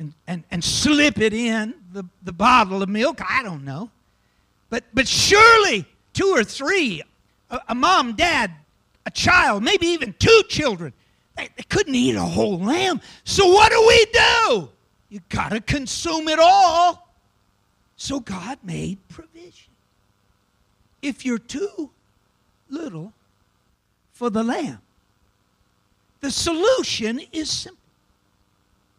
and, 0.00 0.12
and, 0.26 0.42
and 0.50 0.64
slip 0.64 1.20
it 1.20 1.32
in 1.32 1.74
the, 1.92 2.04
the 2.24 2.32
bottle 2.32 2.82
of 2.82 2.88
milk. 2.88 3.20
I 3.24 3.44
don't 3.44 3.64
know. 3.64 3.88
But, 4.68 4.82
but 4.92 5.06
surely 5.06 5.86
two 6.12 6.34
or 6.34 6.42
three, 6.42 7.02
a, 7.50 7.60
a 7.68 7.74
mom, 7.76 8.14
dad, 8.14 8.50
a 9.06 9.12
child, 9.12 9.62
maybe 9.62 9.86
even 9.86 10.12
two 10.18 10.42
children, 10.48 10.92
they, 11.36 11.48
they 11.56 11.62
couldn't 11.64 11.94
eat 11.94 12.16
a 12.16 12.20
whole 12.20 12.58
lamb. 12.58 13.00
So 13.24 13.46
what 13.46 13.70
do 13.70 13.84
we 13.86 14.06
do? 14.12 14.70
You 15.08 15.20
got 15.28 15.50
to 15.50 15.60
consume 15.60 16.28
it 16.28 16.38
all. 16.40 17.08
So 17.96 18.20
God 18.20 18.58
made 18.62 18.98
provision. 19.08 19.72
If 21.02 21.24
you're 21.24 21.38
too 21.38 21.90
little 22.68 23.12
for 24.12 24.30
the 24.30 24.42
lamb, 24.42 24.80
the 26.20 26.30
solution 26.30 27.20
is 27.32 27.50
simple. 27.50 27.78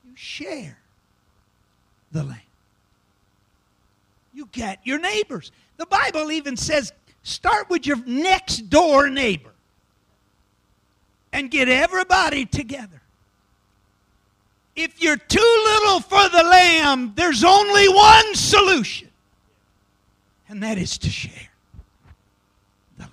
You 0.06 0.16
share 0.16 0.78
the 2.12 2.24
lamb. 2.24 2.42
You 4.34 4.48
get 4.52 4.80
your 4.84 5.00
neighbors. 5.00 5.52
The 5.78 5.88
Bible 5.88 6.32
even 6.32 6.56
says 6.56 6.94
start 7.24 7.70
with 7.70 7.86
your 7.86 7.98
next 8.06 8.70
door 8.70 9.10
neighbor 9.10 9.52
and 11.38 11.52
get 11.52 11.70
everybody 11.70 12.46
together. 12.46 13.00
If 14.76 15.02
you're 15.02 15.18
too 15.18 15.64
little 15.66 16.00
for 16.00 16.28
the 16.30 16.44
lamb, 16.44 17.14
there's 17.16 17.44
only 17.44 17.88
one 17.88 18.34
solution, 18.34 19.10
and 20.50 20.64
that 20.64 20.80
is 20.80 20.98
to 21.00 21.10
share 21.10 21.50
the 22.98 23.04
lamb. 23.04 23.12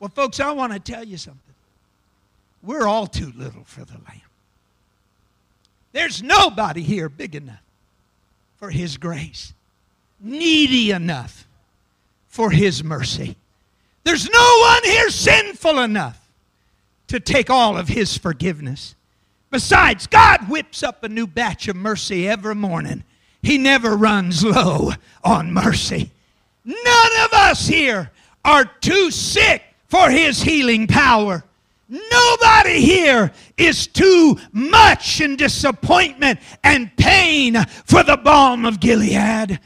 Well, 0.00 0.10
folks, 0.10 0.40
I 0.40 0.50
want 0.50 0.72
to 0.72 0.80
tell 0.80 1.04
you 1.04 1.16
something. 1.18 1.40
We're 2.64 2.86
all 2.86 3.06
too 3.06 3.32
little 3.36 3.64
for 3.64 3.84
the 3.84 3.94
lamb. 3.94 4.20
There's 5.92 6.20
nobody 6.20 6.82
here 6.82 7.08
big 7.08 7.36
enough 7.36 7.62
for 8.56 8.70
his 8.70 8.96
grace, 8.96 9.54
needy 10.20 10.90
enough 10.90 11.46
for 12.26 12.50
his 12.50 12.82
mercy. 12.82 13.36
There's 14.02 14.28
no 14.28 14.58
one 14.68 14.84
here 14.84 15.10
sinful 15.10 15.78
enough 15.78 16.19
to 17.10 17.20
take 17.20 17.50
all 17.50 17.76
of 17.76 17.88
his 17.88 18.16
forgiveness. 18.16 18.94
Besides, 19.50 20.06
God 20.06 20.48
whips 20.48 20.84
up 20.84 21.02
a 21.02 21.08
new 21.08 21.26
batch 21.26 21.66
of 21.66 21.74
mercy 21.74 22.28
every 22.28 22.54
morning. 22.54 23.02
He 23.42 23.58
never 23.58 23.96
runs 23.96 24.44
low 24.44 24.92
on 25.24 25.52
mercy. 25.52 26.12
None 26.64 27.24
of 27.24 27.32
us 27.32 27.66
here 27.66 28.12
are 28.44 28.64
too 28.64 29.10
sick 29.10 29.62
for 29.88 30.08
His 30.08 30.40
healing 30.40 30.86
power. 30.86 31.42
Nobody 31.88 32.80
here 32.80 33.32
is 33.56 33.88
too 33.88 34.38
much 34.52 35.20
in 35.20 35.34
disappointment 35.34 36.38
and 36.62 36.96
pain 36.96 37.56
for 37.86 38.04
the 38.04 38.16
balm 38.16 38.64
of 38.64 38.78
Gilead. 38.78 39.58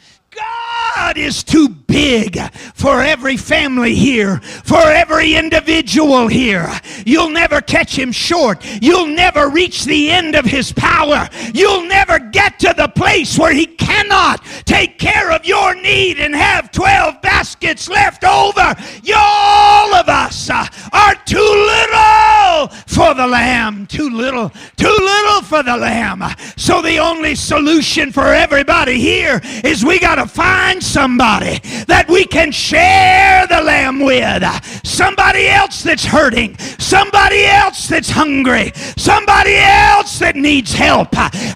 God 0.94 1.18
is 1.18 1.42
too 1.42 1.68
big 1.68 2.38
for 2.74 3.02
every 3.02 3.36
family 3.36 3.96
here, 3.96 4.38
for 4.64 4.80
every 4.80 5.34
individual 5.34 6.28
here. 6.28 6.70
You'll 7.04 7.30
never 7.30 7.60
catch 7.60 7.98
him 7.98 8.12
short. 8.12 8.64
You'll 8.80 9.08
never 9.08 9.48
reach 9.48 9.84
the 9.84 10.10
end 10.10 10.36
of 10.36 10.44
his 10.44 10.72
power. 10.72 11.28
You'll 11.52 11.86
never 11.86 12.20
get 12.20 12.60
to 12.60 12.74
the 12.76 12.88
place 12.88 13.36
where 13.36 13.52
he 13.52 13.66
cannot 13.66 14.44
take 14.66 14.93
care 15.04 15.32
of 15.32 15.44
your 15.44 15.74
need 15.74 16.18
and 16.18 16.34
have 16.34 16.72
12 16.72 17.20
baskets 17.20 17.88
left 17.90 18.24
over. 18.24 18.74
You, 19.02 19.14
all 19.18 19.94
of 19.94 20.08
us 20.08 20.48
uh, 20.48 20.66
are 20.92 21.14
too 21.26 21.36
little 21.36 22.68
for 22.86 23.12
the 23.12 23.26
lamb. 23.26 23.86
Too 23.86 24.08
little. 24.08 24.50
Too 24.76 24.96
little 24.98 25.42
for 25.42 25.62
the 25.62 25.76
lamb. 25.76 26.22
So 26.56 26.80
the 26.80 26.98
only 26.98 27.34
solution 27.34 28.12
for 28.12 28.32
everybody 28.32 28.98
here 28.98 29.42
is 29.62 29.84
we 29.84 29.98
got 29.98 30.14
to 30.14 30.26
find 30.26 30.82
somebody 30.82 31.58
that 31.86 32.06
we 32.08 32.24
can 32.24 32.50
share 32.50 33.46
the 33.46 33.60
lamb 33.60 34.00
with. 34.00 34.42
Somebody 34.84 35.48
else 35.48 35.82
that's 35.82 36.04
hurting. 36.04 36.56
Somebody 36.78 37.44
else 37.44 37.88
that's 37.88 38.08
hungry. 38.08 38.72
Somebody 38.96 39.56
else 39.56 40.18
that 40.20 40.36
needs 40.36 40.72
help. 40.72 41.08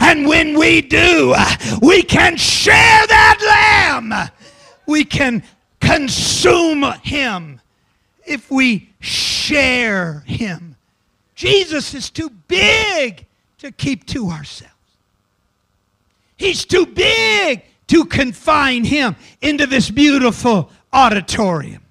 And 0.02 0.26
when 0.26 0.58
we 0.58 0.82
do, 0.82 1.34
we 1.80 2.02
can 2.02 2.37
share 2.37 3.06
that 3.06 3.38
lamb. 3.40 4.12
We 4.87 5.05
can 5.05 5.42
consume 5.81 6.83
him 7.03 7.61
if 8.27 8.51
we 8.51 8.90
share 9.01 10.20
him. 10.27 10.77
Jesus 11.35 11.94
is 11.94 12.11
too 12.11 12.31
big 12.48 13.27
to 13.59 13.70
keep 13.72 14.07
to 14.07 14.31
ourselves. 14.31 14.74
He's 16.37 16.64
too 16.64 16.87
big 16.87 17.62
to 17.88 18.05
confine 18.05 18.85
him 18.85 19.16
into 19.40 19.66
this 19.66 19.90
beautiful 19.90 20.70
auditorium. 20.92 21.83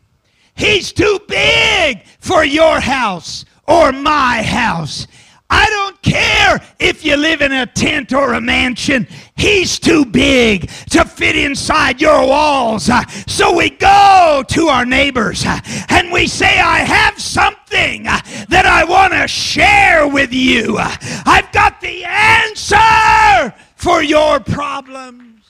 He's 0.55 0.91
too 0.91 1.19
big 1.27 2.03
for 2.19 2.43
your 2.43 2.79
house 2.79 3.45
or 3.67 3.91
my 3.91 4.41
house. 4.41 5.07
I 5.49 5.69
don't 5.69 6.01
care 6.01 6.61
if 6.79 7.05
you 7.05 7.15
live 7.15 7.41
in 7.41 7.51
a 7.51 7.65
tent 7.65 8.11
or 8.11 8.33
a 8.33 8.41
mansion. 8.41 9.07
He's 9.35 9.79
too 9.79 10.03
big 10.05 10.69
to 10.89 11.05
fit 11.05 11.35
inside 11.37 12.01
your 12.01 12.27
walls. 12.27 12.89
So 13.27 13.55
we 13.55 13.69
go 13.69 14.43
to 14.47 14.67
our 14.67 14.85
neighbors 14.85 15.45
and 15.89 16.11
we 16.11 16.27
say, 16.27 16.59
I 16.59 16.79
have 16.79 17.19
something 17.19 18.03
that 18.03 18.65
I 18.65 18.83
want 18.83 19.13
to 19.13 19.27
share 19.27 20.07
with 20.07 20.33
you. 20.33 20.77
I've 20.79 21.51
got 21.51 21.79
the 21.79 22.03
answer 22.03 23.53
for 23.75 24.03
your 24.03 24.39
problems. 24.39 25.43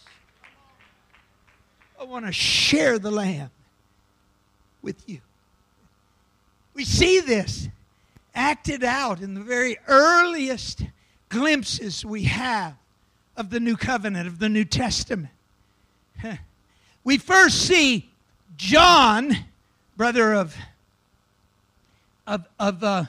I 2.00 2.04
want 2.04 2.26
to 2.26 2.32
share 2.32 3.00
the 3.00 3.10
lamb 3.10 3.50
with 4.84 5.10
you. 5.10 5.20
We 6.76 6.86
see 6.86 7.22
this 7.22 7.68
acted 8.38 8.84
out 8.84 9.20
in 9.20 9.34
the 9.34 9.42
very 9.42 9.78
earliest 9.88 10.84
glimpses 11.28 12.06
we 12.06 12.24
have 12.24 12.76
of 13.36 13.50
the 13.50 13.60
new 13.60 13.76
covenant, 13.76 14.28
of 14.28 14.40
the 14.40 14.48
New 14.48 14.64
Testament. 14.64 15.34
We 17.04 17.18
first 17.18 17.62
see 17.66 18.10
John, 18.58 19.34
brother 19.96 20.34
of, 20.34 20.58
of, 22.28 22.46
of, 22.60 22.84
uh, 22.84 23.06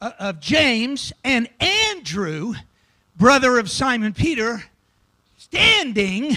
uh, 0.00 0.10
of 0.18 0.40
James, 0.40 1.12
and 1.22 1.48
Andrew, 1.60 2.54
brother 3.16 3.60
of 3.60 3.70
Simon 3.70 4.14
Peter, 4.14 4.64
standing 5.38 6.34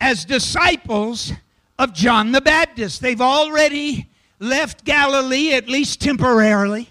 as 0.00 0.24
disciples 0.24 1.30
of 1.78 1.92
John 1.92 2.32
the 2.32 2.40
Baptist. 2.40 3.02
They've 3.02 3.20
already 3.20 4.08
left 4.38 4.86
Galilee, 4.86 5.52
at 5.52 5.68
least 5.68 6.00
temporarily, 6.00 6.88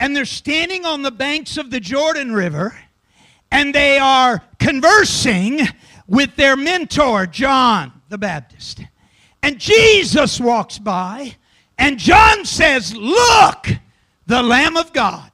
and 0.00 0.16
they're 0.16 0.24
standing 0.24 0.84
on 0.84 1.02
the 1.02 1.12
banks 1.12 1.56
of 1.56 1.70
the 1.70 1.78
Jordan 1.78 2.32
River 2.32 2.74
and 3.52 3.74
they 3.74 3.98
are 3.98 4.42
conversing 4.58 5.60
with 6.06 6.34
their 6.36 6.56
mentor, 6.56 7.26
John 7.26 7.92
the 8.08 8.18
Baptist. 8.18 8.82
And 9.42 9.58
Jesus 9.58 10.40
walks 10.40 10.78
by, 10.78 11.36
and 11.78 11.98
John 11.98 12.44
says, 12.44 12.94
Look, 12.94 13.68
the 14.26 14.42
Lamb 14.42 14.76
of 14.76 14.92
God 14.92 15.30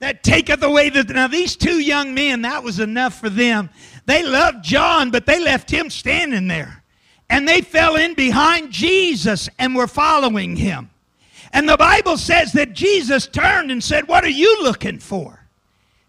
that 0.00 0.22
taketh 0.22 0.62
away 0.62 0.90
the. 0.90 1.04
Now, 1.04 1.28
these 1.28 1.56
two 1.56 1.78
young 1.80 2.12
men, 2.14 2.42
that 2.42 2.62
was 2.62 2.80
enough 2.80 3.18
for 3.18 3.30
them. 3.30 3.70
They 4.06 4.22
loved 4.22 4.62
John, 4.62 5.10
but 5.10 5.24
they 5.24 5.42
left 5.42 5.70
him 5.70 5.88
standing 5.88 6.46
there. 6.46 6.82
And 7.30 7.48
they 7.48 7.62
fell 7.62 7.96
in 7.96 8.14
behind 8.14 8.70
Jesus 8.70 9.48
and 9.58 9.74
were 9.74 9.86
following 9.86 10.56
him. 10.56 10.90
And 11.54 11.68
the 11.68 11.76
Bible 11.76 12.18
says 12.18 12.52
that 12.54 12.72
Jesus 12.72 13.28
turned 13.28 13.70
and 13.70 13.82
said, 13.82 14.08
What 14.08 14.24
are 14.24 14.28
you 14.28 14.64
looking 14.64 14.98
for? 14.98 15.46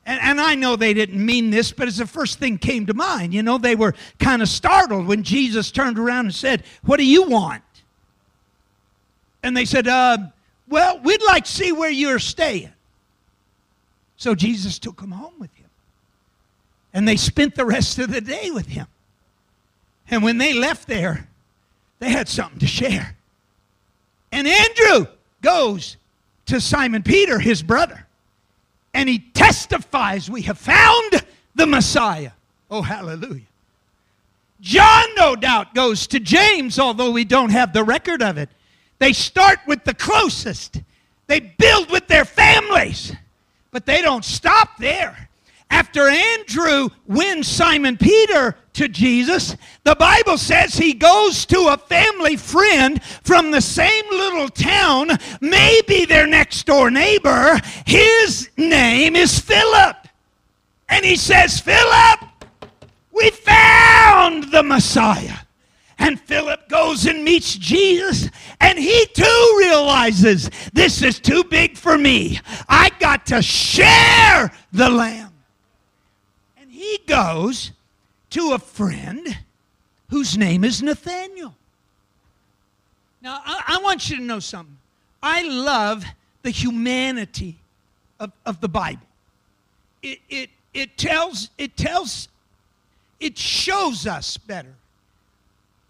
And, 0.03 0.19
and 0.19 0.41
I 0.41 0.55
know 0.55 0.75
they 0.75 0.93
didn't 0.95 1.23
mean 1.23 1.51
this, 1.51 1.71
but 1.71 1.87
it's 1.87 1.99
the 1.99 2.07
first 2.07 2.39
thing 2.39 2.57
came 2.57 2.87
to 2.87 2.95
mind. 2.95 3.31
You 3.31 3.43
know, 3.43 3.59
they 3.59 3.75
were 3.75 3.93
kind 4.19 4.41
of 4.41 4.49
startled 4.49 5.05
when 5.05 5.21
Jesus 5.21 5.71
turned 5.71 5.99
around 5.99 6.25
and 6.25 6.35
said, 6.35 6.63
What 6.83 6.97
do 6.97 7.05
you 7.05 7.29
want? 7.29 7.61
And 9.43 9.55
they 9.55 9.65
said, 9.65 9.87
uh, 9.87 10.17
Well, 10.67 10.99
we'd 11.03 11.23
like 11.27 11.45
to 11.45 11.51
see 11.51 11.71
where 11.71 11.91
you're 11.91 12.19
staying. 12.19 12.73
So 14.17 14.33
Jesus 14.33 14.79
took 14.79 14.99
them 14.99 15.11
home 15.11 15.35
with 15.37 15.53
him. 15.53 15.69
And 16.91 17.07
they 17.07 17.17
spent 17.17 17.53
the 17.53 17.65
rest 17.65 17.99
of 17.99 18.11
the 18.11 18.21
day 18.21 18.49
with 18.49 18.67
him. 18.67 18.87
And 20.09 20.23
when 20.23 20.39
they 20.39 20.53
left 20.53 20.87
there, 20.87 21.27
they 21.99 22.09
had 22.09 22.27
something 22.27 22.59
to 22.59 22.67
share. 22.67 23.15
And 24.31 24.47
Andrew 24.47 25.05
goes 25.45 25.97
to 26.47 26.59
Simon 26.59 27.03
Peter, 27.03 27.37
his 27.39 27.61
brother, 27.61 28.07
and 28.95 29.07
he 29.07 29.19
testifies, 29.19 30.29
We 30.29 30.41
have 30.41 30.57
found 30.57 31.23
the 31.53 31.67
Messiah. 31.67 32.31
Oh, 32.71 32.81
hallelujah. 32.81 33.43
John, 34.59 35.05
no 35.15 35.35
doubt, 35.35 35.75
goes 35.75 36.07
to 36.07 36.19
James, 36.19 36.79
although 36.79 37.11
we 37.11 37.23
don't 37.23 37.51
have 37.51 37.73
the 37.73 37.83
record 37.83 38.23
of 38.23 38.39
it. 38.39 38.49
They 38.97 39.13
start 39.13 39.59
with 39.67 39.83
the 39.83 39.93
closest, 39.93 40.81
they 41.27 41.39
build 41.39 41.91
with 41.91 42.07
their 42.07 42.25
families, 42.25 43.13
but 43.71 43.85
they 43.85 44.01
don't 44.01 44.25
stop 44.25 44.77
there. 44.79 45.29
After 45.69 46.07
Andrew 46.07 46.89
wins 47.07 47.47
Simon 47.47 47.97
Peter 47.97 48.55
to 48.73 48.87
Jesus, 48.87 49.55
the 49.83 49.95
Bible 49.95 50.37
says 50.37 50.75
he 50.75 50.93
goes 50.93 51.45
to 51.47 51.67
a 51.67 51.77
family 51.77 52.35
friend 52.35 53.01
from 53.23 53.51
the 53.51 53.61
same 53.61 54.05
little 54.09 54.49
town, 54.49 55.09
maybe 55.41 56.05
their 56.05 56.27
next 56.27 56.65
door 56.65 56.91
neighbor. 56.91 57.59
His 57.85 58.49
name 58.57 59.15
is 59.15 59.39
Philip. 59.39 59.95
And 60.87 61.03
he 61.03 61.15
says, 61.15 61.59
Philip, 61.59 62.19
we 63.11 63.31
found 63.31 64.51
the 64.51 64.63
Messiah. 64.63 65.39
And 65.97 66.19
Philip 66.19 66.67
goes 66.67 67.05
and 67.05 67.23
meets 67.23 67.55
Jesus, 67.55 68.29
and 68.59 68.77
he 68.77 69.05
too 69.13 69.55
realizes 69.59 70.51
this 70.73 71.01
is 71.01 71.19
too 71.19 71.45
big 71.45 71.77
for 71.77 71.97
me. 71.97 72.39
I 72.67 72.91
got 72.99 73.25
to 73.27 73.41
share 73.41 74.51
the 74.73 74.89
lamb. 74.89 75.34
He 76.85 76.99
goes 77.07 77.71
to 78.29 78.51
a 78.53 78.59
friend 78.59 79.39
whose 80.11 80.37
name 80.37 80.63
is 80.63 80.83
Nathaniel. 80.83 81.55
Now, 83.23 83.41
I, 83.43 83.63
I 83.79 83.79
want 83.81 84.07
you 84.07 84.17
to 84.17 84.21
know 84.21 84.39
something. 84.39 84.77
I 85.23 85.41
love 85.47 86.05
the 86.43 86.51
humanity 86.51 87.55
of, 88.19 88.31
of 88.45 88.61
the 88.61 88.67
Bible. 88.67 89.07
It, 90.03 90.19
it, 90.29 90.49
it 90.75 90.95
tells, 90.95 91.49
it 91.57 91.75
tells, 91.75 92.27
it 93.19 93.35
shows 93.35 94.05
us 94.05 94.37
better 94.37 94.75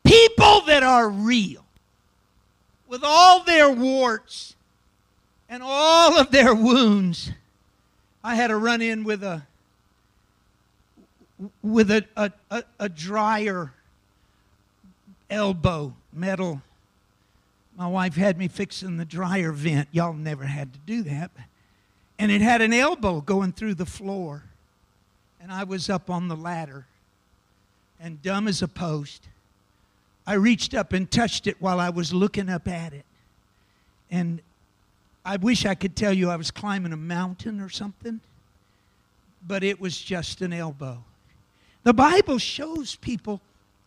people 0.05 0.61
that 0.61 0.81
are 0.81 1.09
real, 1.09 1.65
with 2.87 3.01
all 3.03 3.43
their 3.43 3.69
warts 3.69 4.55
and 5.49 5.61
all 5.61 6.17
of 6.17 6.31
their 6.31 6.55
wounds. 6.55 7.31
I 8.23 8.35
had 8.35 8.49
a 8.49 8.55
run 8.55 8.81
in 8.81 9.03
with 9.03 9.23
a 9.23 9.41
with 11.61 11.91
a, 11.91 12.05
a, 12.15 12.31
a, 12.49 12.63
a 12.79 12.89
dryer 12.89 13.73
elbow 15.29 15.93
metal. 16.13 16.61
My 17.77 17.87
wife 17.87 18.15
had 18.15 18.37
me 18.37 18.47
fixing 18.47 18.97
the 18.97 19.05
dryer 19.05 19.51
vent. 19.51 19.89
Y'all 19.91 20.13
never 20.13 20.45
had 20.45 20.73
to 20.73 20.79
do 20.85 21.03
that. 21.03 21.31
And 22.17 22.31
it 22.31 22.41
had 22.41 22.61
an 22.61 22.71
elbow 22.71 23.19
going 23.19 23.51
through 23.51 23.75
the 23.75 23.85
floor. 23.85 24.43
And 25.41 25.51
I 25.51 25.65
was 25.65 25.89
up 25.89 26.09
on 26.09 26.27
the 26.27 26.35
ladder 26.35 26.85
and 27.99 28.21
dumb 28.21 28.47
as 28.47 28.61
a 28.61 28.67
post. 28.67 29.27
I 30.25 30.33
reached 30.33 30.73
up 30.73 30.93
and 30.93 31.09
touched 31.09 31.47
it 31.47 31.57
while 31.59 31.79
I 31.79 31.89
was 31.89 32.13
looking 32.13 32.49
up 32.49 32.67
at 32.67 32.93
it. 32.93 33.05
And 34.09 34.41
I 35.25 35.37
wish 35.37 35.65
I 35.65 35.75
could 35.75 35.95
tell 35.95 36.13
you 36.13 36.29
I 36.29 36.35
was 36.35 36.51
climbing 36.51 36.93
a 36.93 36.97
mountain 36.97 37.59
or 37.59 37.69
something, 37.69 38.21
but 39.45 39.63
it 39.63 39.81
was 39.81 39.99
just 39.99 40.41
an 40.41 40.53
elbow. 40.53 41.03
The 41.85 41.93
Bible 41.93 42.39
shows 42.39 42.95
people 42.95 43.39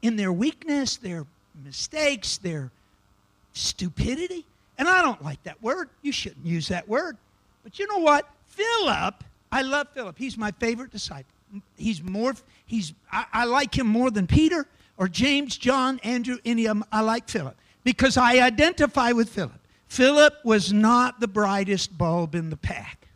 in 0.02 0.14
their 0.14 0.32
weakness, 0.32 0.96
their 0.96 1.26
mistakes, 1.64 2.38
their 2.38 2.70
stupidity. 3.52 4.46
And 4.78 4.88
I 4.88 5.02
don't 5.02 5.22
like 5.22 5.42
that 5.42 5.61
word. 5.61 5.90
You 6.02 6.12
shouldn't 6.12 6.46
use 6.46 6.68
that 6.68 6.88
word. 6.88 7.16
But 7.64 7.80
you 7.80 7.88
know 7.88 7.98
what? 7.98 8.26
Philip, 8.46 9.24
I 9.50 9.62
love 9.62 9.88
Philip. 9.94 10.16
He's 10.16 10.38
my 10.38 10.52
favorite 10.52 10.92
disciple. 10.92 11.32
He's 11.76 12.00
more, 12.00 12.34
he's, 12.66 12.94
I, 13.11 13.24
I 13.32 13.44
like 13.46 13.76
him 13.76 13.88
more 13.88 14.12
than 14.12 14.28
Peter 14.28 14.66
or 14.96 15.08
James, 15.08 15.56
John, 15.56 15.98
Andrew, 16.04 16.38
any 16.44 16.66
of 16.66 16.78
them, 16.78 16.84
I 16.92 17.00
like 17.00 17.28
Philip 17.28 17.56
because 17.82 18.16
I 18.16 18.38
identify 18.40 19.11
with 19.11 19.28
Philip. 19.28 19.58
Philip 19.88 20.34
was 20.44 20.72
not 20.72 21.18
the 21.18 21.26
brightest 21.26 21.98
bulb 21.98 22.37
in 22.37 22.50
the 22.50 22.56
pack, 22.56 23.08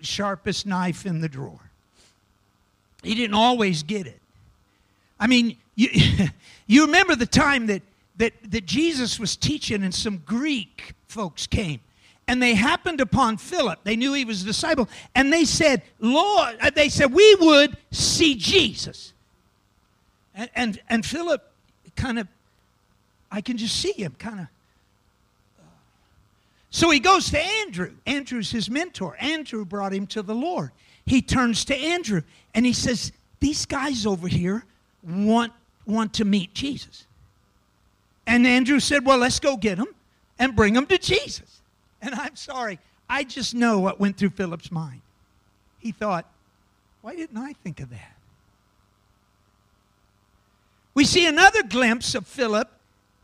sharpest 0.00 0.66
knife 0.66 1.06
in 1.06 1.20
the 1.20 1.28
drawer. 1.28 1.69
He 3.02 3.14
didn't 3.14 3.34
always 3.34 3.82
get 3.82 4.06
it. 4.06 4.20
I 5.18 5.26
mean, 5.26 5.56
you, 5.74 5.88
you 6.66 6.86
remember 6.86 7.16
the 7.16 7.26
time 7.26 7.66
that, 7.66 7.82
that, 8.16 8.32
that 8.50 8.66
Jesus 8.66 9.18
was 9.18 9.36
teaching 9.36 9.82
and 9.82 9.94
some 9.94 10.18
Greek 10.18 10.94
folks 11.08 11.46
came 11.46 11.80
and 12.30 12.40
they 12.40 12.54
happened 12.54 13.00
upon 13.00 13.38
Philip. 13.38 13.80
They 13.82 13.96
knew 13.96 14.12
he 14.12 14.24
was 14.24 14.42
a 14.42 14.46
disciple. 14.46 14.88
And 15.16 15.32
they 15.32 15.44
said, 15.44 15.82
Lord, 15.98 16.56
uh, 16.60 16.70
they 16.70 16.88
said, 16.88 17.12
we 17.12 17.34
would 17.40 17.76
see 17.90 18.36
Jesus. 18.36 19.12
And, 20.32 20.48
and, 20.54 20.80
and 20.88 21.04
Philip 21.04 21.42
kind 21.96 22.20
of, 22.20 22.28
I 23.32 23.40
can 23.40 23.56
just 23.56 23.74
see 23.74 23.92
him 23.92 24.14
kind 24.16 24.38
of. 24.38 24.46
So 26.70 26.88
he 26.90 27.00
goes 27.00 27.30
to 27.30 27.40
Andrew. 27.40 27.94
Andrew's 28.06 28.52
his 28.52 28.70
mentor. 28.70 29.16
Andrew 29.18 29.64
brought 29.64 29.92
him 29.92 30.06
to 30.08 30.22
the 30.22 30.34
Lord. 30.34 30.70
He 31.06 31.22
turns 31.22 31.64
to 31.66 31.76
Andrew 31.76 32.22
and 32.54 32.64
he 32.64 32.72
says, 32.72 33.12
These 33.40 33.66
guys 33.66 34.06
over 34.06 34.28
here 34.28 34.64
want, 35.02 35.52
want 35.86 36.14
to 36.14 36.24
meet 36.24 36.54
Jesus. 36.54 37.06
And 38.26 38.46
Andrew 38.46 38.80
said, 38.80 39.04
Well, 39.04 39.18
let's 39.18 39.40
go 39.40 39.56
get 39.56 39.78
them 39.78 39.88
and 40.38 40.54
bring 40.54 40.74
them 40.74 40.86
to 40.86 40.98
Jesus. 40.98 41.60
And 42.02 42.14
I'm 42.14 42.36
sorry, 42.36 42.78
I 43.08 43.24
just 43.24 43.54
know 43.54 43.80
what 43.80 44.00
went 44.00 44.16
through 44.16 44.30
Philip's 44.30 44.70
mind. 44.70 45.00
He 45.78 45.92
thought, 45.92 46.26
Why 47.02 47.16
didn't 47.16 47.38
I 47.38 47.54
think 47.54 47.80
of 47.80 47.90
that? 47.90 48.16
We 50.94 51.04
see 51.04 51.26
another 51.26 51.62
glimpse 51.62 52.14
of 52.14 52.26
Philip 52.26 52.70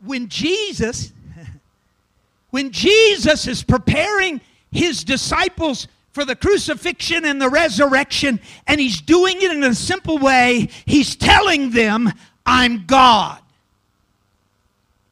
when 0.03 0.27
Jesus 0.29 1.11
when 2.49 2.71
Jesus 2.71 3.47
is 3.47 3.63
preparing 3.63 4.41
his 4.71 5.03
disciples 5.03 5.87
for 6.17 6.25
the 6.25 6.35
crucifixion 6.35 7.25
and 7.25 7.39
the 7.39 7.47
resurrection 7.47 8.39
and 8.65 8.81
he's 8.81 9.01
doing 9.01 9.39
it 9.39 9.51
in 9.51 9.63
a 9.63 9.75
simple 9.75 10.17
way. 10.17 10.67
He's 10.87 11.15
telling 11.15 11.69
them, 11.69 12.11
"I'm 12.43 12.87
God." 12.87 13.39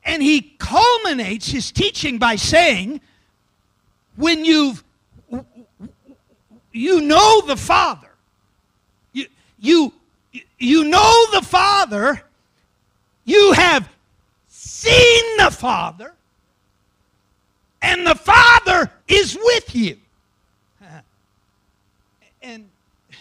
And 0.03 0.23
he 0.23 0.55
culminates 0.57 1.47
his 1.47 1.71
teaching 1.71 2.17
by 2.17 2.37
saying, 2.37 3.01
when 4.15 4.45
you've 4.45 4.83
you 6.71 7.01
know 7.01 7.41
the 7.41 7.55
Father, 7.55 8.09
you, 9.13 9.27
you, 9.59 9.93
you 10.57 10.85
know 10.85 11.25
the 11.31 11.43
Father, 11.43 12.19
you 13.25 13.51
have 13.53 13.87
seen 14.47 15.37
the 15.37 15.51
Father, 15.51 16.15
and 17.83 18.07
the 18.07 18.15
Father 18.15 18.91
is 19.07 19.37
with 19.39 19.75
you. 19.75 19.97
And, 22.45 22.69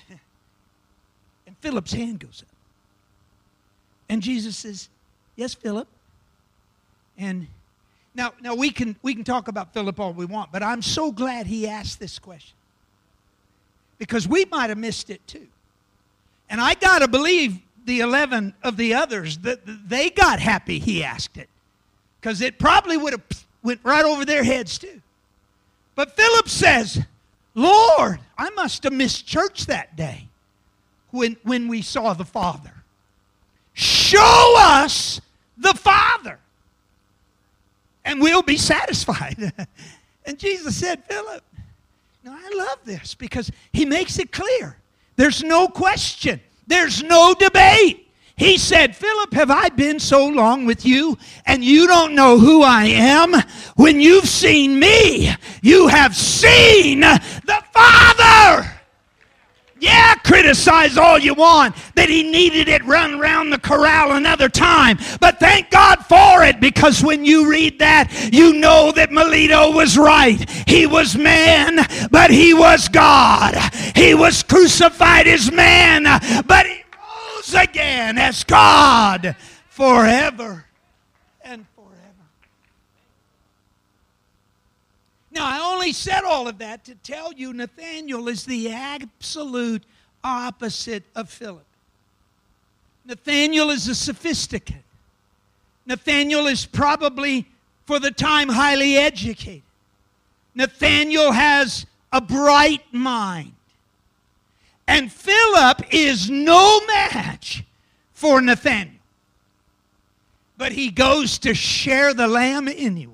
and 1.46 1.56
Philip's 1.60 1.92
hand 1.92 2.20
goes 2.20 2.44
up. 2.46 2.54
And 4.08 4.22
Jesus 4.22 4.56
says, 4.56 4.88
Yes, 5.34 5.54
Philip. 5.54 5.88
And 7.18 7.48
now, 8.14 8.32
now 8.40 8.54
we 8.54 8.70
can 8.70 8.94
we 9.02 9.14
can 9.14 9.24
talk 9.24 9.48
about 9.48 9.74
Philip 9.74 9.98
all 9.98 10.12
we 10.12 10.26
want, 10.26 10.52
but 10.52 10.62
I'm 10.62 10.82
so 10.82 11.10
glad 11.10 11.46
he 11.46 11.66
asked 11.66 11.98
this 11.98 12.20
question. 12.20 12.54
Because 13.98 14.28
we 14.28 14.44
might 14.44 14.70
have 14.70 14.78
missed 14.78 15.10
it 15.10 15.26
too. 15.26 15.46
And 16.48 16.60
I 16.60 16.74
gotta 16.74 17.08
believe 17.08 17.58
the 17.84 18.00
11 18.00 18.54
of 18.62 18.76
the 18.76 18.94
others 18.94 19.38
that 19.38 19.60
they 19.64 20.10
got 20.10 20.40
happy 20.40 20.78
he 20.78 21.04
asked 21.04 21.36
it 21.36 21.48
because 22.20 22.40
it 22.40 22.58
probably 22.58 22.96
would 22.96 23.12
have 23.12 23.44
went 23.62 23.80
right 23.82 24.04
over 24.04 24.24
their 24.24 24.42
heads 24.42 24.78
too 24.78 25.00
but 25.94 26.16
philip 26.16 26.48
says 26.48 27.04
lord 27.54 28.18
i 28.38 28.50
must 28.50 28.82
have 28.84 28.92
missed 28.92 29.26
church 29.26 29.66
that 29.66 29.96
day 29.96 30.28
when, 31.10 31.36
when 31.42 31.68
we 31.68 31.82
saw 31.82 32.12
the 32.14 32.24
father 32.24 32.72
show 33.72 34.54
us 34.58 35.20
the 35.58 35.74
father 35.74 36.38
and 38.04 38.20
we'll 38.20 38.42
be 38.42 38.56
satisfied 38.56 39.52
and 40.26 40.38
jesus 40.38 40.76
said 40.76 41.04
philip 41.04 41.42
Now, 42.24 42.34
I 42.38 42.50
love 42.56 42.78
this 42.84 43.14
because 43.14 43.50
he 43.72 43.84
makes 43.84 44.18
it 44.18 44.32
clear. 44.32 44.78
There's 45.16 45.42
no 45.42 45.68
question, 45.68 46.40
there's 46.66 47.02
no 47.02 47.34
debate. 47.38 48.00
He 48.36 48.58
said, 48.58 48.96
Philip, 48.96 49.32
have 49.34 49.50
I 49.50 49.68
been 49.68 50.00
so 50.00 50.26
long 50.26 50.66
with 50.66 50.84
you 50.84 51.16
and 51.46 51.62
you 51.62 51.86
don't 51.86 52.16
know 52.16 52.36
who 52.36 52.62
I 52.64 52.86
am? 52.86 53.32
When 53.76 54.00
you've 54.00 54.26
seen 54.28 54.80
me, 54.80 55.30
you 55.62 55.86
have 55.86 56.16
seen 56.16 57.00
the 57.00 57.62
Father. 57.74 58.70
Yeah, 59.80 60.14
criticize 60.14 60.96
all 60.96 61.18
you 61.18 61.34
want 61.34 61.74
that 61.94 62.08
he 62.08 62.22
needed 62.22 62.68
it 62.68 62.82
run 62.84 63.20
around 63.20 63.50
the 63.50 63.58
corral 63.58 64.12
another 64.12 64.48
time. 64.48 64.98
But 65.20 65.38
thank 65.40 65.70
God 65.70 66.06
for 66.06 66.42
it 66.44 66.58
because 66.60 67.02
when 67.02 67.24
you 67.24 67.50
read 67.50 67.80
that, 67.80 68.30
you 68.32 68.54
know 68.54 68.92
that 68.92 69.12
Melito 69.12 69.72
was 69.72 69.98
right. 69.98 70.48
He 70.66 70.86
was 70.86 71.16
man, 71.16 71.86
but 72.10 72.30
he 72.30 72.54
was 72.54 72.88
God. 72.88 73.56
He 73.94 74.14
was 74.14 74.42
crucified 74.42 75.26
as 75.26 75.52
man, 75.52 76.04
but 76.46 76.66
he 76.66 76.82
rose 76.96 77.54
again 77.54 78.16
as 78.16 78.44
God 78.44 79.36
forever 79.68 80.64
and 81.42 81.66
forever. 81.74 81.90
Now, 85.34 85.46
I 85.46 85.72
only 85.72 85.92
said 85.92 86.22
all 86.22 86.46
of 86.46 86.58
that 86.58 86.84
to 86.84 86.94
tell 86.94 87.32
you 87.32 87.52
Nathaniel 87.52 88.28
is 88.28 88.44
the 88.44 88.70
absolute 88.70 89.82
opposite 90.22 91.02
of 91.16 91.28
Philip. 91.28 91.66
Nathaniel 93.04 93.70
is 93.70 93.88
a 93.88 93.96
sophisticate. 93.96 94.76
Nathaniel 95.86 96.46
is 96.46 96.64
probably, 96.64 97.46
for 97.84 97.98
the 97.98 98.12
time, 98.12 98.48
highly 98.48 98.96
educated. 98.96 99.62
Nathaniel 100.54 101.32
has 101.32 101.84
a 102.12 102.20
bright 102.20 102.84
mind. 102.92 103.52
And 104.86 105.12
Philip 105.12 105.82
is 105.90 106.30
no 106.30 106.80
match 106.86 107.64
for 108.12 108.40
Nathaniel. 108.40 108.94
But 110.56 110.72
he 110.72 110.90
goes 110.90 111.38
to 111.40 111.54
share 111.54 112.14
the 112.14 112.28
lamb 112.28 112.68
anyway. 112.68 113.13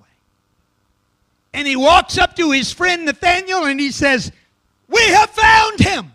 And 1.52 1.66
he 1.66 1.76
walks 1.76 2.16
up 2.18 2.36
to 2.36 2.50
his 2.52 2.72
friend 2.72 3.04
Nathaniel 3.04 3.64
and 3.64 3.80
he 3.80 3.90
says, 3.90 4.30
We 4.88 5.02
have 5.08 5.30
found 5.30 5.80
him. 5.80 6.12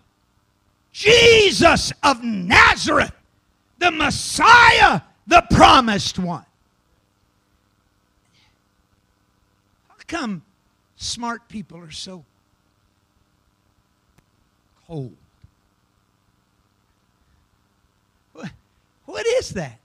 Jesus 0.92 1.92
of 2.04 2.24
Nazareth, 2.24 3.12
the 3.80 3.92
Messiah, 3.92 5.02
the 5.28 5.44
promised 5.52 6.18
one. 6.18 6.46
How 9.90 9.96
come 10.08 10.42
smart 10.96 11.50
people 11.50 11.80
are 11.80 11.92
so 11.92 12.24
cold? 14.88 15.16
What 19.06 19.26
is 19.28 19.52
that? 19.52 19.80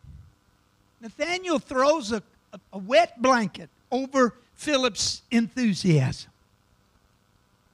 Nathaniel 1.00 1.58
throws 1.58 2.12
a, 2.12 2.22
a, 2.52 2.60
a 2.72 2.78
wet 2.78 3.20
blanket 3.22 3.70
over 3.90 4.34
Philip's 4.60 5.22
enthusiasm. 5.30 6.30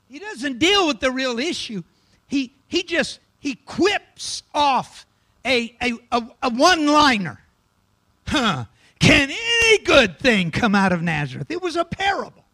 He 0.08 0.20
doesn't 0.20 0.60
deal 0.60 0.86
with 0.86 1.00
the 1.00 1.10
real 1.10 1.40
issue. 1.40 1.82
He, 2.28 2.52
he 2.68 2.84
just 2.84 3.18
he 3.40 3.56
quips 3.56 4.44
off 4.54 5.04
a, 5.44 5.74
a, 5.82 5.94
a, 6.12 6.22
a 6.44 6.50
one-liner. 6.50 7.40
Huh. 8.28 8.66
Can 9.00 9.30
any 9.30 9.78
good 9.82 10.20
thing 10.20 10.52
come 10.52 10.76
out 10.76 10.92
of 10.92 11.02
Nazareth? 11.02 11.50
It 11.50 11.60
was 11.60 11.74
a 11.74 11.84
parable. 11.84 12.44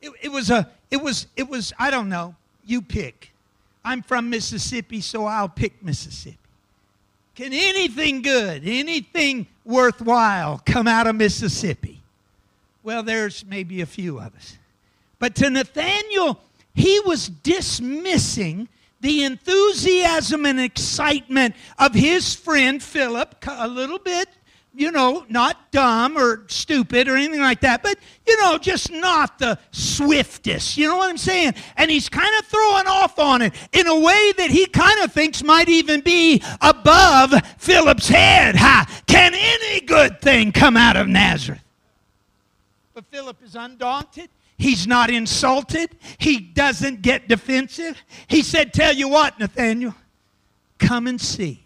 It, 0.00 0.10
it 0.22 0.32
was 0.32 0.50
a 0.50 0.68
it 0.90 1.00
was 1.00 1.28
it 1.36 1.48
was 1.48 1.72
I 1.78 1.92
don't 1.92 2.08
know. 2.08 2.34
You 2.66 2.82
pick. 2.82 3.30
I'm 3.84 4.02
from 4.02 4.28
Mississippi, 4.28 5.00
so 5.00 5.24
I'll 5.24 5.48
pick 5.48 5.84
Mississippi. 5.84 6.36
Can 7.36 7.52
anything 7.52 8.22
good, 8.22 8.62
anything 8.64 9.46
worthwhile 9.64 10.60
come 10.66 10.88
out 10.88 11.06
of 11.06 11.14
Mississippi? 11.14 12.01
Well, 12.82 13.02
there's 13.02 13.44
maybe 13.44 13.80
a 13.80 13.86
few 13.86 14.18
of 14.18 14.34
us. 14.34 14.58
But 15.18 15.34
to 15.36 15.50
Nathaniel, 15.50 16.40
he 16.74 17.00
was 17.00 17.28
dismissing 17.28 18.68
the 19.00 19.24
enthusiasm 19.24 20.46
and 20.46 20.60
excitement 20.60 21.54
of 21.78 21.94
his 21.94 22.34
friend 22.34 22.82
Philip 22.82 23.36
a 23.46 23.68
little 23.68 23.98
bit 23.98 24.28
you 24.74 24.90
know, 24.90 25.24
not 25.28 25.70
dumb 25.70 26.16
or 26.16 26.44
stupid 26.48 27.08
or 27.08 27.16
anything 27.16 27.40
like 27.40 27.60
that, 27.60 27.82
but, 27.82 27.98
you 28.26 28.40
know, 28.40 28.56
just 28.56 28.90
not 28.90 29.38
the 29.38 29.58
swiftest. 29.70 30.78
You 30.78 30.88
know 30.88 30.96
what 30.96 31.10
I'm 31.10 31.18
saying? 31.18 31.54
And 31.76 31.90
he's 31.90 32.08
kind 32.08 32.32
of 32.38 32.46
throwing 32.46 32.86
off 32.86 33.18
on 33.18 33.42
it 33.42 33.54
in 33.72 33.86
a 33.86 33.98
way 33.98 34.32
that 34.38 34.50
he 34.50 34.66
kind 34.66 35.00
of 35.00 35.12
thinks 35.12 35.42
might 35.42 35.68
even 35.68 36.00
be 36.00 36.42
above 36.60 37.34
Philip's 37.58 38.08
head. 38.08 38.56
Ha! 38.56 39.02
Can 39.06 39.34
any 39.34 39.80
good 39.82 40.20
thing 40.22 40.52
come 40.52 40.76
out 40.76 40.96
of 40.96 41.06
Nazareth? 41.06 41.61
But 42.94 43.06
Philip 43.06 43.42
is 43.42 43.54
undaunted. 43.54 44.28
He's 44.58 44.86
not 44.86 45.10
insulted. 45.10 45.96
He 46.18 46.38
doesn't 46.38 47.02
get 47.02 47.28
defensive. 47.28 48.00
He 48.28 48.42
said, 48.42 48.72
Tell 48.72 48.92
you 48.92 49.08
what, 49.08 49.38
Nathaniel, 49.38 49.94
come 50.78 51.06
and 51.06 51.20
see. 51.20 51.64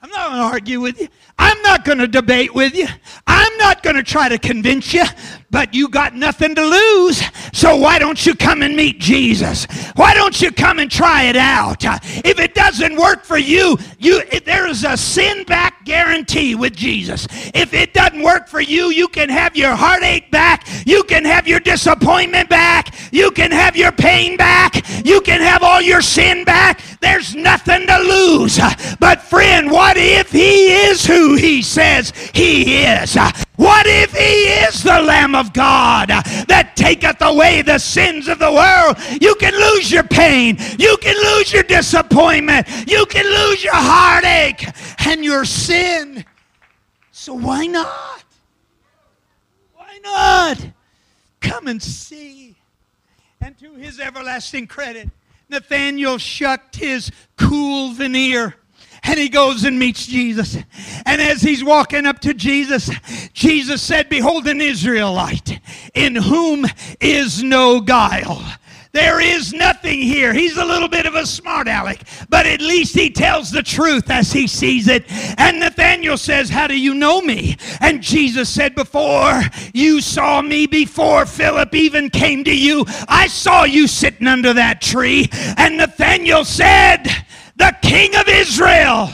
I'm 0.00 0.10
not 0.10 0.28
going 0.28 0.38
to 0.38 0.44
argue 0.44 0.80
with 0.80 1.00
you. 1.00 1.08
I'm 1.40 1.60
not 1.62 1.84
going 1.84 1.98
to 1.98 2.06
debate 2.06 2.54
with 2.54 2.74
you. 2.76 2.86
I'm 3.26 3.56
not 3.58 3.82
going 3.82 3.96
to 3.96 4.02
try 4.02 4.28
to 4.28 4.38
convince 4.38 4.92
you, 4.94 5.04
but 5.50 5.74
you 5.74 5.88
got 5.88 6.14
nothing 6.14 6.54
to 6.54 6.64
lose. 6.64 7.22
So 7.52 7.76
why 7.76 7.98
don't 7.98 8.24
you 8.24 8.34
come 8.34 8.62
and 8.62 8.76
meet 8.76 9.00
Jesus? 9.00 9.66
Why 9.96 10.14
don't 10.14 10.40
you 10.40 10.52
come 10.52 10.78
and 10.78 10.90
try 10.90 11.24
it 11.24 11.36
out? 11.36 11.84
If 12.24 12.38
it 12.38 12.54
doesn't 12.54 12.96
work 12.96 13.24
for 13.24 13.38
you, 13.38 13.76
you 13.98 14.22
there 14.44 14.68
is 14.68 14.84
a 14.84 14.96
sin 14.96 15.44
back 15.44 15.84
guarantee 15.84 16.54
with 16.54 16.76
Jesus. 16.76 17.26
If 17.54 17.74
it 17.74 17.94
doesn't 17.94 18.22
work 18.22 18.46
for 18.46 18.60
you, 18.60 18.90
you 18.90 19.08
can 19.08 19.28
have 19.28 19.56
your 19.56 19.74
heartache 19.74 20.30
back. 20.30 20.68
You 20.86 21.02
can 21.04 21.24
have 21.24 21.48
your 21.48 21.60
disappointment 21.60 22.48
back. 22.48 22.94
You 23.12 23.30
can 23.30 23.50
have 23.50 23.76
your 23.76 23.92
pain 23.92 24.36
back. 24.36 24.84
You 25.04 25.20
can 25.22 25.40
have 25.40 25.62
all 25.62 25.80
your 25.80 26.02
sin 26.02 26.44
back. 26.44 26.82
There's 27.00 27.34
nothing 27.34 27.86
to 27.86 27.98
lose. 27.98 28.60
But 29.00 29.22
friend, 29.22 29.70
what 29.88 29.96
if 29.96 30.30
he 30.30 30.70
is 30.70 31.06
who 31.06 31.34
he 31.36 31.62
says 31.62 32.12
he 32.34 32.84
is? 32.84 33.16
What 33.56 33.86
if 33.86 34.12
he 34.12 34.44
is 34.66 34.82
the 34.82 35.00
Lamb 35.00 35.34
of 35.34 35.54
God 35.54 36.10
that 36.10 36.72
taketh 36.76 37.22
away 37.22 37.62
the 37.62 37.78
sins 37.78 38.28
of 38.28 38.38
the 38.38 38.52
world? 38.52 38.98
You 39.22 39.34
can 39.36 39.54
lose 39.54 39.90
your 39.90 40.02
pain. 40.02 40.58
You 40.78 40.98
can 40.98 41.16
lose 41.16 41.54
your 41.54 41.62
disappointment. 41.62 42.68
You 42.86 43.06
can 43.06 43.24
lose 43.24 43.64
your 43.64 43.76
heartache 43.76 44.68
and 45.06 45.24
your 45.24 45.46
sin. 45.46 46.22
So 47.10 47.32
why 47.32 47.64
not? 47.66 48.24
Why 49.74 50.00
not? 50.02 50.66
Come 51.40 51.66
and 51.66 51.82
see. 51.82 52.56
And 53.40 53.56
to 53.58 53.72
his 53.72 54.00
everlasting 54.00 54.66
credit, 54.66 55.08
Nathaniel 55.48 56.18
shucked 56.18 56.76
his 56.76 57.10
cool 57.38 57.94
veneer 57.94 58.54
and 59.02 59.18
he 59.18 59.28
goes 59.28 59.64
and 59.64 59.78
meets 59.78 60.06
Jesus. 60.06 60.56
And 61.06 61.20
as 61.20 61.42
he's 61.42 61.64
walking 61.64 62.06
up 62.06 62.20
to 62.20 62.34
Jesus, 62.34 62.90
Jesus 63.32 63.82
said, 63.82 64.08
Behold, 64.08 64.46
an 64.46 64.60
Israelite 64.60 65.60
in 65.94 66.14
whom 66.14 66.66
is 67.00 67.42
no 67.42 67.80
guile. 67.80 68.44
There 68.92 69.20
is 69.20 69.52
nothing 69.52 70.00
here. 70.00 70.32
He's 70.32 70.56
a 70.56 70.64
little 70.64 70.88
bit 70.88 71.04
of 71.04 71.14
a 71.14 71.26
smart 71.26 71.68
aleck, 71.68 72.00
but 72.30 72.46
at 72.46 72.60
least 72.60 72.94
he 72.94 73.10
tells 73.10 73.50
the 73.50 73.62
truth 73.62 74.10
as 74.10 74.32
he 74.32 74.46
sees 74.46 74.88
it. 74.88 75.04
And 75.38 75.60
Nathaniel 75.60 76.16
says, 76.16 76.48
How 76.48 76.66
do 76.66 76.78
you 76.78 76.94
know 76.94 77.20
me? 77.20 77.56
And 77.80 78.02
Jesus 78.02 78.48
said, 78.48 78.74
Before 78.74 79.42
you 79.74 80.00
saw 80.00 80.40
me, 80.40 80.66
before 80.66 81.26
Philip 81.26 81.74
even 81.74 82.08
came 82.08 82.44
to 82.44 82.56
you, 82.56 82.86
I 83.08 83.26
saw 83.26 83.64
you 83.64 83.86
sitting 83.86 84.26
under 84.26 84.54
that 84.54 84.80
tree. 84.80 85.28
And 85.58 85.76
Nathaniel 85.76 86.44
said, 86.44 87.06
the 87.58 87.76
King 87.82 88.16
of 88.16 88.28
Israel. 88.28 89.10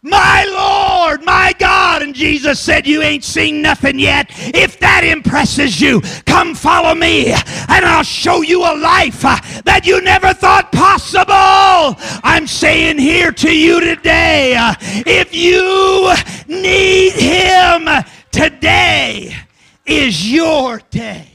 My 0.00 0.44
Lord, 0.48 1.24
my 1.24 1.52
God. 1.58 2.02
And 2.02 2.14
Jesus 2.14 2.60
said, 2.60 2.86
You 2.86 3.02
ain't 3.02 3.24
seen 3.24 3.60
nothing 3.60 3.98
yet. 3.98 4.26
If 4.54 4.78
that 4.78 5.02
impresses 5.04 5.80
you, 5.80 6.00
come 6.24 6.54
follow 6.54 6.94
me, 6.94 7.32
and 7.32 7.84
I'll 7.84 8.04
show 8.04 8.42
you 8.42 8.62
a 8.62 8.74
life 8.78 9.24
uh, 9.24 9.38
that 9.64 9.82
you 9.84 10.00
never 10.00 10.32
thought 10.32 10.70
possible. 10.70 11.96
I'm 12.22 12.46
saying 12.46 12.98
here 12.98 13.32
to 13.32 13.54
you 13.54 13.80
today 13.80 14.54
uh, 14.56 14.74
if 14.80 15.34
you 15.34 16.14
need 16.46 17.12
Him, 17.14 17.88
today 18.30 19.34
is 19.84 20.32
your 20.32 20.80
day. 20.90 21.28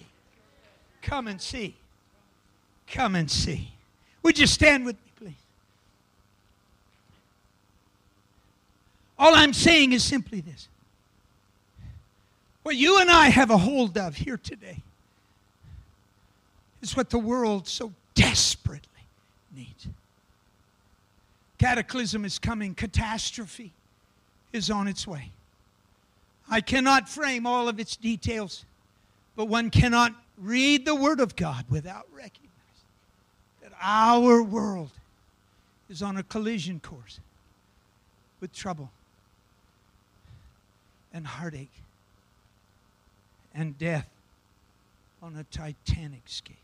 Come 1.01 1.27
and 1.27 1.41
see. 1.41 1.75
Come 2.87 3.15
and 3.15 3.29
see. 3.29 3.73
Would 4.23 4.39
you 4.39 4.47
stand 4.47 4.85
with 4.85 4.95
All 9.23 9.33
I'm 9.35 9.53
saying 9.53 9.93
is 9.93 10.03
simply 10.03 10.41
this. 10.41 10.67
What 12.63 12.75
you 12.75 12.99
and 12.99 13.09
I 13.09 13.29
have 13.29 13.51
a 13.51 13.57
hold 13.57 13.97
of 13.97 14.17
here 14.17 14.35
today 14.35 14.83
is 16.81 16.97
what 16.97 17.09
the 17.09 17.19
world 17.19 17.65
so 17.65 17.93
desperately 18.15 18.89
needs. 19.55 19.87
Cataclysm 21.57 22.25
is 22.25 22.37
coming, 22.37 22.75
catastrophe 22.75 23.71
is 24.51 24.69
on 24.69 24.89
its 24.89 25.07
way. 25.07 25.31
I 26.49 26.59
cannot 26.59 27.07
frame 27.07 27.47
all 27.47 27.69
of 27.69 27.79
its 27.79 27.95
details, 27.95 28.65
but 29.37 29.45
one 29.45 29.69
cannot 29.69 30.13
read 30.37 30.83
the 30.83 30.95
Word 30.95 31.21
of 31.21 31.37
God 31.37 31.63
without 31.69 32.07
recognizing 32.13 32.49
that 33.61 33.71
our 33.81 34.43
world 34.43 34.91
is 35.89 36.01
on 36.01 36.17
a 36.17 36.23
collision 36.23 36.81
course 36.81 37.21
with 38.41 38.51
trouble 38.51 38.91
and 41.13 41.25
heartache 41.27 41.71
and 43.53 43.77
death 43.77 44.07
on 45.21 45.35
a 45.37 45.43
titanic 45.45 46.23
scale. 46.25 46.55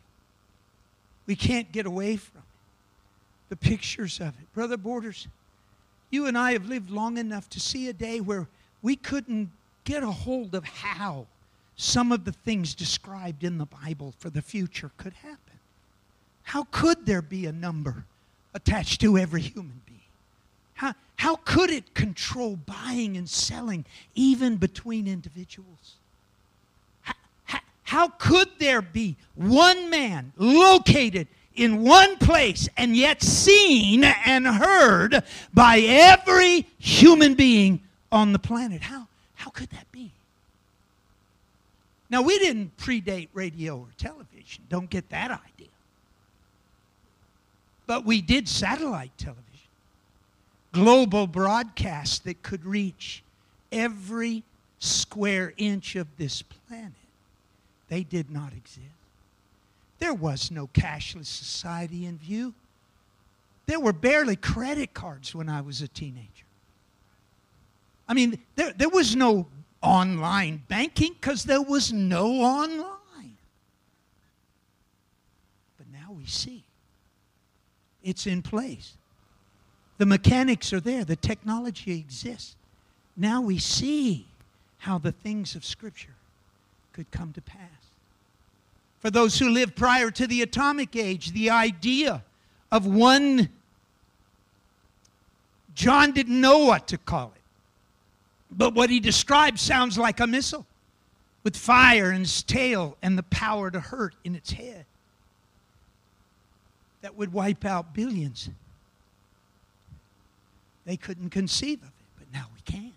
We 1.27 1.35
can't 1.35 1.71
get 1.71 1.85
away 1.85 2.17
from 2.17 2.39
it. 2.39 2.43
The 3.49 3.55
pictures 3.55 4.19
of 4.19 4.29
it. 4.29 4.53
Brother 4.53 4.77
Borders, 4.77 5.27
you 6.09 6.25
and 6.25 6.37
I 6.37 6.53
have 6.53 6.65
lived 6.65 6.89
long 6.89 7.17
enough 7.17 7.49
to 7.51 7.59
see 7.59 7.87
a 7.87 7.93
day 7.93 8.19
where 8.19 8.47
we 8.81 8.95
couldn't 8.95 9.49
get 9.83 10.03
a 10.03 10.11
hold 10.11 10.55
of 10.55 10.65
how 10.65 11.25
some 11.75 12.11
of 12.11 12.25
the 12.25 12.31
things 12.31 12.75
described 12.75 13.43
in 13.43 13.57
the 13.57 13.65
Bible 13.65 14.13
for 14.17 14.29
the 14.29 14.41
future 14.41 14.91
could 14.97 15.13
happen. 15.13 15.59
How 16.43 16.65
could 16.71 17.05
there 17.05 17.21
be 17.21 17.45
a 17.45 17.51
number 17.51 18.05
attached 18.53 19.01
to 19.01 19.17
every 19.17 19.41
human 19.41 19.81
being? 19.85 19.98
How, 20.79 20.93
how 21.17 21.35
could 21.35 21.71
it 21.71 21.93
control 21.93 22.55
buying 22.55 23.17
and 23.17 23.27
selling 23.27 23.83
even 24.15 24.55
between 24.55 25.09
individuals? 25.09 25.95
How, 27.01 27.59
how, 27.83 28.07
could 28.07 28.47
there 28.59 28.81
be 28.81 29.17
one 29.35 29.89
man 29.89 30.31
located 30.37 31.27
in 31.53 31.83
one 31.83 32.15
place 32.15 32.69
and 32.77 32.95
yet 32.95 33.21
seen 33.21 34.05
and 34.05 34.47
heard 34.47 35.21
by 35.53 35.79
every 35.79 36.65
human 36.77 37.33
being 37.33 37.81
on 38.09 38.31
the 38.31 38.39
planet? 38.39 38.81
How, 38.81 39.05
how 39.35 39.49
could 39.49 39.71
that 39.71 39.91
be? 39.91 40.11
Now, 42.09 42.21
we 42.21 42.39
didn't 42.39 42.77
predate 42.77 43.27
radio 43.33 43.79
or 43.79 43.87
television. 43.97 44.63
Don't 44.69 44.89
get 44.89 45.09
that 45.09 45.29
idea. 45.29 45.67
But 47.85 48.05
we 48.05 48.21
did 48.21 48.47
satellite 48.47 49.11
television 49.17 49.43
global 50.71 51.27
broadcast 51.27 52.23
that 52.25 52.41
could 52.43 52.65
reach 52.65 53.23
every 53.71 54.43
square 54.79 55.53
inch 55.57 55.95
of 55.95 56.07
this 56.17 56.41
planet. 56.41 56.93
They 57.89 58.03
did 58.03 58.29
not 58.29 58.53
exist. 58.53 58.85
There 59.99 60.13
was 60.13 60.51
no 60.51 60.67
cashless 60.67 61.25
society 61.25 62.05
in 62.05 62.17
view. 62.17 62.53
There 63.65 63.79
were 63.79 63.93
barely 63.93 64.35
credit 64.35 64.93
cards 64.93 65.35
when 65.35 65.49
I 65.49 65.61
was 65.61 65.81
a 65.81 65.87
teenager. 65.87 66.45
I 68.07 68.13
mean, 68.13 68.39
there, 68.55 68.73
there 68.73 68.89
was 68.89 69.15
no 69.15 69.47
online 69.81 70.63
banking 70.67 71.13
because 71.13 71.43
there 71.43 71.61
was 71.61 71.93
no 71.93 72.41
online. 72.41 73.37
But 75.77 75.87
now 75.91 76.13
we 76.17 76.25
see 76.25 76.63
it's 78.01 78.25
in 78.25 78.41
place. 78.41 78.93
The 79.99 80.05
mechanics 80.05 80.71
are 80.71 80.79
there, 80.79 81.03
the 81.03 81.17
technology 81.17 81.91
exists. 81.91 82.55
Now 83.17 83.41
we 83.41 83.59
see 83.59 84.25
how 84.79 84.97
the 84.97 85.11
things 85.11 85.55
of 85.55 85.65
Scripture 85.65 86.15
could 86.93 87.11
come 87.11 87.33
to 87.33 87.41
pass. 87.41 87.59
For 89.01 89.11
those 89.11 89.37
who 89.37 89.49
lived 89.49 89.75
prior 89.75 90.09
to 90.11 90.25
the 90.25 90.41
atomic 90.41 90.95
age, 90.95 91.31
the 91.31 91.49
idea 91.49 92.23
of 92.71 92.85
one, 92.85 93.49
John 95.75 96.13
didn't 96.13 96.39
know 96.39 96.59
what 96.59 96.87
to 96.87 96.97
call 96.97 97.33
it. 97.35 97.41
But 98.51 98.73
what 98.73 98.89
he 98.89 99.01
described 99.01 99.59
sounds 99.59 99.97
like 99.97 100.21
a 100.21 100.27
missile 100.27 100.65
with 101.43 101.57
fire 101.57 102.13
in 102.13 102.21
its 102.21 102.41
tail 102.41 102.95
and 103.01 103.17
the 103.17 103.23
power 103.23 103.69
to 103.69 103.81
hurt 103.81 104.15
in 104.23 104.33
its 104.33 104.51
head 104.51 104.85
that 107.01 107.15
would 107.17 107.33
wipe 107.33 107.65
out 107.65 107.93
billions. 107.93 108.49
They 110.89 110.97
couldn't 110.97 111.29
conceive 111.29 111.83
of 111.83 111.89
it, 111.89 111.93
but 112.17 112.33
now 112.33 112.47
we 112.51 112.61
can. 112.61 112.91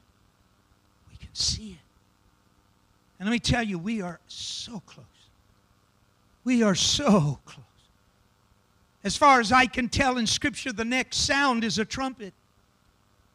We 1.11 1.17
can 1.19 1.35
see 1.35 1.73
it. 1.73 1.79
And 3.19 3.29
let 3.29 3.33
me 3.35 3.39
tell 3.39 3.63
you, 3.63 3.79
we 3.79 4.01
are 4.01 4.19
so 4.29 4.81
close. 4.87 5.05
We 6.43 6.63
are 6.63 6.75
so 6.75 7.39
close. 7.45 7.67
As 9.05 9.19
far 9.19 9.41
as 9.41 9.53
I 9.53 9.67
can 9.67 9.91
tell 9.91 10.17
in 10.17 10.27
Scripture, 10.27 10.73
the 10.73 10.87
next 10.87 11.19
sound 11.19 11.65
is 11.65 11.79
a 11.79 11.85
trumpet, 11.85 12.33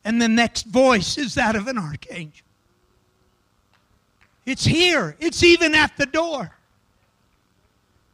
and 0.03 0.19
the 0.19 0.27
next 0.27 0.65
voice 0.65 1.19
is 1.19 1.35
that 1.35 1.55
of 1.55 1.67
an 1.67 1.77
archangel. 1.77 2.47
It's 4.47 4.65
here, 4.65 5.15
it's 5.19 5.43
even 5.43 5.75
at 5.75 5.95
the 5.97 6.07
door. 6.07 6.49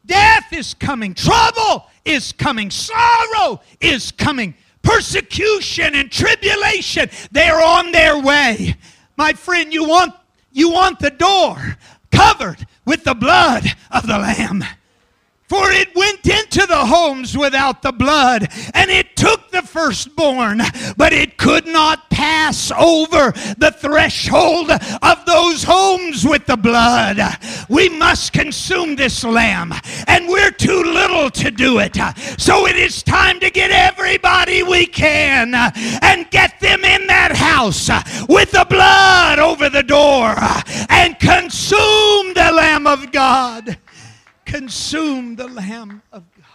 Death 0.05 0.51
is 0.51 0.73
coming, 0.73 1.13
trouble 1.13 1.85
is 2.03 2.33
coming, 2.33 2.69
sorrow 2.69 3.61
is 3.79 4.11
coming 4.11 4.55
persecution 4.83 5.95
and 5.95 6.11
tribulation. 6.11 7.09
They're 7.31 7.61
on 7.61 7.91
their 7.91 8.19
way. 8.19 8.75
My 9.17 9.33
friend, 9.33 9.73
you 9.73 9.87
want, 9.87 10.13
you 10.51 10.69
want 10.69 10.99
the 10.99 11.09
door 11.09 11.77
covered 12.11 12.67
with 12.85 13.03
the 13.03 13.15
blood 13.15 13.65
of 13.89 14.05
the 14.05 14.17
Lamb. 14.19 14.63
For 15.53 15.69
it 15.69 15.95
went 15.95 16.25
into 16.25 16.65
the 16.65 16.83
homes 16.83 17.37
without 17.37 17.83
the 17.83 17.91
blood, 17.91 18.47
and 18.73 18.89
it 18.89 19.15
took 19.15 19.51
the 19.51 19.61
firstborn, 19.61 20.63
but 20.97 21.13
it 21.13 21.37
could 21.37 21.67
not 21.67 22.09
pass 22.09 22.71
over 22.71 23.31
the 23.59 23.71
threshold 23.77 24.71
of 24.71 25.25
those 25.27 25.63
homes 25.63 26.25
with 26.25 26.47
the 26.47 26.57
blood. 26.57 27.19
We 27.69 27.87
must 27.87 28.33
consume 28.33 28.95
this 28.95 29.23
lamb, 29.23 29.75
and 30.07 30.27
we're 30.27 30.49
too 30.49 30.81
little 30.81 31.29
to 31.29 31.51
do 31.51 31.77
it. 31.77 31.97
So 32.39 32.65
it 32.65 32.75
is 32.75 33.03
time 33.03 33.39
to 33.41 33.51
get 33.51 33.69
everybody 33.69 34.63
we 34.63 34.87
can 34.87 35.53
and 35.53 36.31
get 36.31 36.59
them 36.61 36.83
in 36.83 37.05
that 37.05 37.35
house 37.35 37.91
with 38.27 38.49
the 38.49 38.65
blood 38.67 39.37
over 39.37 39.69
the 39.69 39.83
door 39.83 40.33
and 40.89 41.19
consume 41.19 42.33
the 42.33 42.51
Lamb 42.51 42.87
of 42.87 43.11
God 43.11 43.77
consume 44.45 45.35
the 45.35 45.47
Lamb 45.47 46.01
of 46.11 46.23
God. 46.35 46.45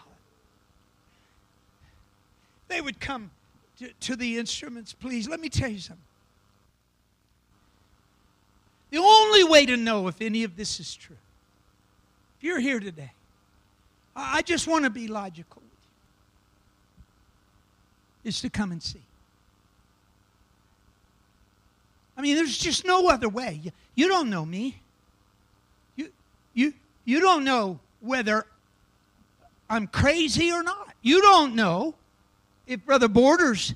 They 2.68 2.80
would 2.80 3.00
come 3.00 3.30
to, 3.78 3.90
to 4.00 4.16
the 4.16 4.38
instruments, 4.38 4.92
please. 4.92 5.28
Let 5.28 5.40
me 5.40 5.48
tell 5.48 5.70
you 5.70 5.78
something. 5.78 6.04
The 8.90 8.98
only 8.98 9.44
way 9.44 9.66
to 9.66 9.76
know 9.76 10.08
if 10.08 10.20
any 10.20 10.44
of 10.44 10.56
this 10.56 10.80
is 10.80 10.94
true, 10.94 11.16
if 12.38 12.44
you're 12.44 12.60
here 12.60 12.80
today, 12.80 13.12
I 14.16 14.42
just 14.42 14.66
want 14.66 14.84
to 14.84 14.90
be 14.90 15.08
logical 15.08 15.62
with 15.62 15.70
you, 18.24 18.30
is 18.30 18.40
to 18.40 18.50
come 18.50 18.72
and 18.72 18.82
see. 18.82 19.02
I 22.16 22.20
mean, 22.20 22.34
there's 22.34 22.58
just 22.58 22.84
no 22.84 23.08
other 23.08 23.28
way. 23.28 23.60
You, 23.62 23.70
you 23.94 24.08
don't 24.08 24.28
know 24.28 24.44
me. 24.44 24.80
You, 25.94 26.10
you, 26.52 26.74
you 27.08 27.20
don't 27.20 27.42
know 27.42 27.80
whether 28.00 28.44
I'm 29.70 29.86
crazy 29.86 30.52
or 30.52 30.62
not. 30.62 30.92
You 31.00 31.22
don't 31.22 31.54
know 31.54 31.94
if 32.66 32.84
Brother 32.84 33.08
Borders 33.08 33.72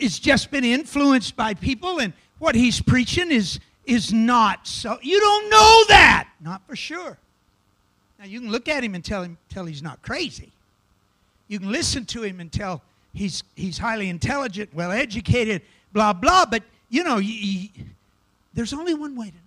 has 0.00 0.18
just 0.18 0.50
been 0.50 0.64
influenced 0.64 1.36
by 1.36 1.52
people 1.52 2.00
and 2.00 2.14
what 2.38 2.54
he's 2.54 2.80
preaching 2.80 3.30
is, 3.30 3.60
is 3.84 4.10
not 4.10 4.66
so. 4.66 4.98
You 5.02 5.20
don't 5.20 5.50
know 5.50 5.84
that. 5.88 6.28
Not 6.40 6.66
for 6.66 6.74
sure. 6.74 7.18
Now, 8.18 8.24
you 8.24 8.40
can 8.40 8.50
look 8.50 8.68
at 8.68 8.82
him 8.82 8.94
and 8.94 9.04
tell 9.04 9.22
him 9.22 9.36
tell 9.50 9.66
he's 9.66 9.82
not 9.82 10.00
crazy. 10.00 10.50
You 11.48 11.58
can 11.58 11.70
listen 11.70 12.06
to 12.06 12.22
him 12.22 12.40
and 12.40 12.50
tell 12.50 12.80
he's, 13.12 13.42
he's 13.54 13.76
highly 13.76 14.08
intelligent, 14.08 14.72
well 14.72 14.92
educated, 14.92 15.60
blah, 15.92 16.14
blah. 16.14 16.46
But, 16.46 16.62
you 16.88 17.04
know, 17.04 17.20
there's 18.54 18.72
only 18.72 18.94
one 18.94 19.14
way 19.14 19.26
to 19.26 19.45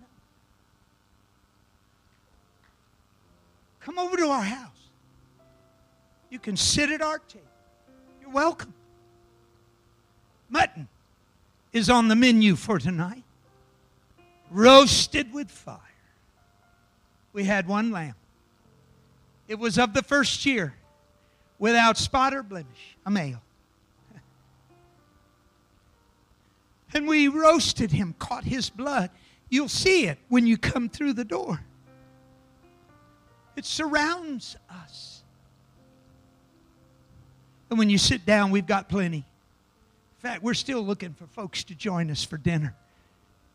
Come 3.90 3.98
over 3.98 4.16
to 4.18 4.28
our 4.28 4.44
house. 4.44 4.88
You 6.30 6.38
can 6.38 6.56
sit 6.56 6.90
at 6.90 7.02
our 7.02 7.18
table. 7.18 7.44
You're 8.20 8.30
welcome. 8.30 8.72
Mutton 10.48 10.86
is 11.72 11.90
on 11.90 12.06
the 12.06 12.14
menu 12.14 12.54
for 12.54 12.78
tonight, 12.78 13.24
roasted 14.48 15.34
with 15.34 15.50
fire. 15.50 15.76
We 17.32 17.42
had 17.42 17.66
one 17.66 17.90
lamb. 17.90 18.14
It 19.48 19.58
was 19.58 19.76
of 19.76 19.92
the 19.92 20.04
first 20.04 20.46
year, 20.46 20.72
without 21.58 21.98
spot 21.98 22.32
or 22.32 22.44
blemish, 22.44 22.96
a 23.04 23.10
male. 23.10 23.42
And 26.94 27.08
we 27.08 27.26
roasted 27.26 27.90
him, 27.90 28.14
caught 28.20 28.44
his 28.44 28.70
blood. 28.70 29.10
You'll 29.48 29.68
see 29.68 30.06
it 30.06 30.18
when 30.28 30.46
you 30.46 30.58
come 30.58 30.88
through 30.88 31.14
the 31.14 31.24
door. 31.24 31.64
It 33.56 33.64
surrounds 33.64 34.56
us. 34.70 35.22
And 37.68 37.78
when 37.78 37.88
you 37.90 37.98
sit 37.98 38.26
down, 38.26 38.50
we've 38.50 38.66
got 38.66 38.88
plenty. 38.88 39.18
In 39.18 39.24
fact, 40.18 40.42
we're 40.42 40.54
still 40.54 40.82
looking 40.82 41.14
for 41.14 41.26
folks 41.26 41.64
to 41.64 41.74
join 41.74 42.10
us 42.10 42.24
for 42.24 42.36
dinner 42.36 42.74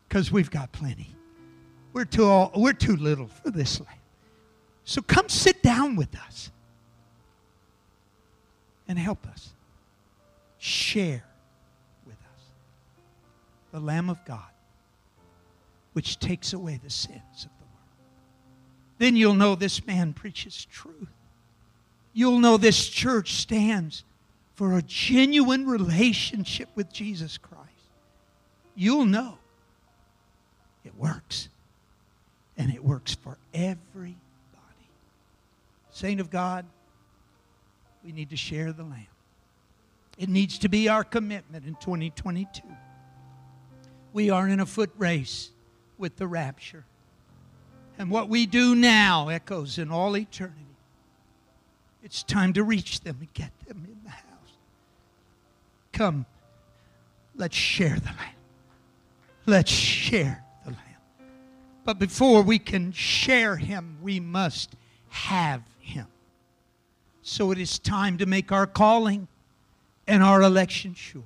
because 0.08 0.32
we've 0.32 0.50
got 0.50 0.72
plenty. 0.72 1.08
We're 1.92 2.04
too, 2.04 2.26
all, 2.26 2.50
we're 2.54 2.72
too 2.72 2.96
little 2.96 3.26
for 3.26 3.50
this 3.50 3.80
land. 3.80 4.00
So 4.84 5.02
come 5.02 5.28
sit 5.28 5.62
down 5.62 5.96
with 5.96 6.16
us 6.16 6.50
and 8.88 8.98
help 8.98 9.26
us 9.26 9.52
share 10.58 11.24
with 12.06 12.14
us 12.14 12.44
the 13.72 13.80
Lamb 13.80 14.10
of 14.10 14.24
God, 14.24 14.50
which 15.92 16.18
takes 16.18 16.52
away 16.52 16.80
the 16.82 16.90
sins 16.90 17.44
of. 17.44 17.55
Then 18.98 19.16
you'll 19.16 19.34
know 19.34 19.54
this 19.54 19.86
man 19.86 20.12
preaches 20.12 20.64
truth. 20.66 21.08
You'll 22.12 22.38
know 22.38 22.56
this 22.56 22.88
church 22.88 23.34
stands 23.34 24.04
for 24.54 24.78
a 24.78 24.82
genuine 24.82 25.66
relationship 25.66 26.68
with 26.74 26.90
Jesus 26.90 27.36
Christ. 27.36 27.62
You'll 28.74 29.04
know 29.04 29.38
it 30.84 30.94
works. 30.96 31.48
And 32.56 32.72
it 32.72 32.82
works 32.82 33.14
for 33.14 33.36
everybody. 33.52 34.16
Saint 35.90 36.20
of 36.20 36.30
God, 36.30 36.64
we 38.02 38.12
need 38.12 38.30
to 38.30 38.36
share 38.36 38.72
the 38.72 38.82
Lamb. 38.82 39.06
It 40.16 40.30
needs 40.30 40.58
to 40.60 40.70
be 40.70 40.88
our 40.88 41.04
commitment 41.04 41.66
in 41.66 41.74
2022. 41.74 42.62
We 44.14 44.30
are 44.30 44.48
in 44.48 44.60
a 44.60 44.66
foot 44.66 44.90
race 44.96 45.50
with 45.98 46.16
the 46.16 46.26
rapture. 46.26 46.84
And 47.98 48.10
what 48.10 48.28
we 48.28 48.46
do 48.46 48.74
now 48.74 49.28
echoes 49.28 49.78
in 49.78 49.90
all 49.90 50.16
eternity. 50.16 50.60
It's 52.02 52.22
time 52.22 52.52
to 52.52 52.62
reach 52.62 53.00
them 53.00 53.16
and 53.20 53.32
get 53.32 53.50
them 53.66 53.84
in 53.84 53.98
the 54.04 54.10
house. 54.10 54.52
Come, 55.92 56.26
let's 57.34 57.56
share 57.56 57.96
the 57.96 58.06
Lamb. 58.06 58.36
Let's 59.46 59.70
share 59.70 60.44
the 60.64 60.70
Lamb. 60.70 60.80
But 61.84 61.98
before 61.98 62.42
we 62.42 62.58
can 62.58 62.92
share 62.92 63.56
Him, 63.56 63.98
we 64.02 64.20
must 64.20 64.76
have 65.08 65.62
Him. 65.80 66.06
So 67.22 67.50
it 67.50 67.58
is 67.58 67.78
time 67.78 68.18
to 68.18 68.26
make 68.26 68.52
our 68.52 68.66
calling 68.66 69.26
and 70.06 70.22
our 70.22 70.42
election 70.42 70.94
sure. 70.94 71.22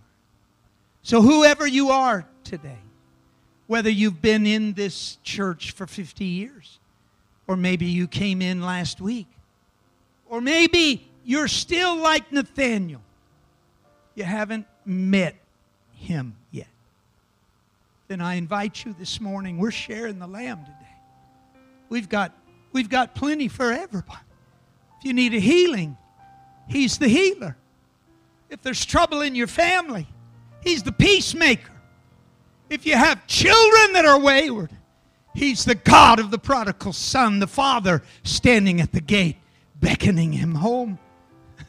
So, 1.03 1.23
whoever 1.23 1.67
you 1.67 1.91
are 1.91 2.27
today, 2.45 2.79
whether 3.71 3.89
you've 3.89 4.21
been 4.21 4.47
in 4.47 4.73
this 4.73 5.17
church 5.23 5.71
for 5.71 5.87
50 5.87 6.25
years, 6.25 6.81
or 7.47 7.57
maybe 7.57 7.87
you 7.87 8.09
came 8.09 8.43
in 8.43 8.61
last 8.61 9.01
week, 9.01 9.29
or 10.29 10.41
maybe 10.41 11.09
you're 11.25 11.47
still 11.47 11.97
like 11.97 12.33
Nathaniel, 12.33 13.01
you 14.17 14.25
haven't 14.25 14.67
met 14.85 15.37
him 15.95 16.35
yet, 16.51 16.67
then 18.09 18.21
I 18.21 18.35
invite 18.35 18.85
you 18.85 18.93
this 18.99 19.21
morning. 19.21 19.57
We're 19.57 19.71
sharing 19.71 20.19
the 20.19 20.27
lamb 20.27 20.65
today. 20.65 20.97
We've 21.91 22.09
got, 22.09 22.37
we've 22.73 22.91
got 22.91 23.15
plenty 23.15 23.47
for 23.47 23.71
everybody. 23.71 24.19
If 24.99 25.05
you 25.05 25.13
need 25.13 25.33
a 25.33 25.39
healing, 25.39 25.97
He's 26.69 26.99
the 26.99 27.07
healer. 27.07 27.57
If 28.49 28.63
there's 28.63 28.85
trouble 28.85 29.21
in 29.21 29.37
your 29.37 29.47
family, 29.47 30.09
He's 30.61 30.83
the 30.83 30.91
peacemaker. 30.91 31.70
If 32.71 32.87
you 32.87 32.95
have 32.97 33.27
children 33.27 33.93
that 33.95 34.05
are 34.07 34.19
wayward, 34.19 34.71
He's 35.35 35.65
the 35.65 35.75
God 35.75 36.19
of 36.19 36.31
the 36.31 36.39
prodigal 36.39 36.93
son, 36.93 37.41
the 37.41 37.47
Father 37.47 38.03
standing 38.23 38.81
at 38.81 38.93
the 38.93 39.01
gate, 39.01 39.37
beckoning 39.79 40.33
him 40.33 40.55
home. 40.55 40.99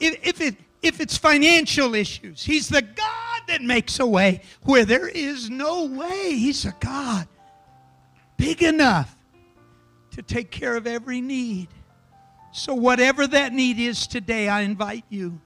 if, 0.00 0.26
if, 0.26 0.40
it, 0.40 0.56
if 0.82 1.00
it's 1.00 1.16
financial 1.16 1.94
issues, 1.94 2.42
He's 2.42 2.68
the 2.68 2.82
God 2.82 3.42
that 3.48 3.62
makes 3.62 4.00
a 4.00 4.06
way 4.06 4.42
where 4.62 4.84
there 4.84 5.08
is 5.08 5.50
no 5.50 5.86
way. 5.86 6.36
He's 6.36 6.64
a 6.64 6.74
God 6.80 7.28
big 8.36 8.62
enough 8.62 9.16
to 10.12 10.22
take 10.22 10.50
care 10.50 10.76
of 10.76 10.86
every 10.86 11.20
need. 11.20 11.68
So, 12.52 12.74
whatever 12.74 13.26
that 13.26 13.52
need 13.52 13.78
is 13.78 14.06
today, 14.06 14.48
I 14.48 14.60
invite 14.60 15.04
you 15.08 15.40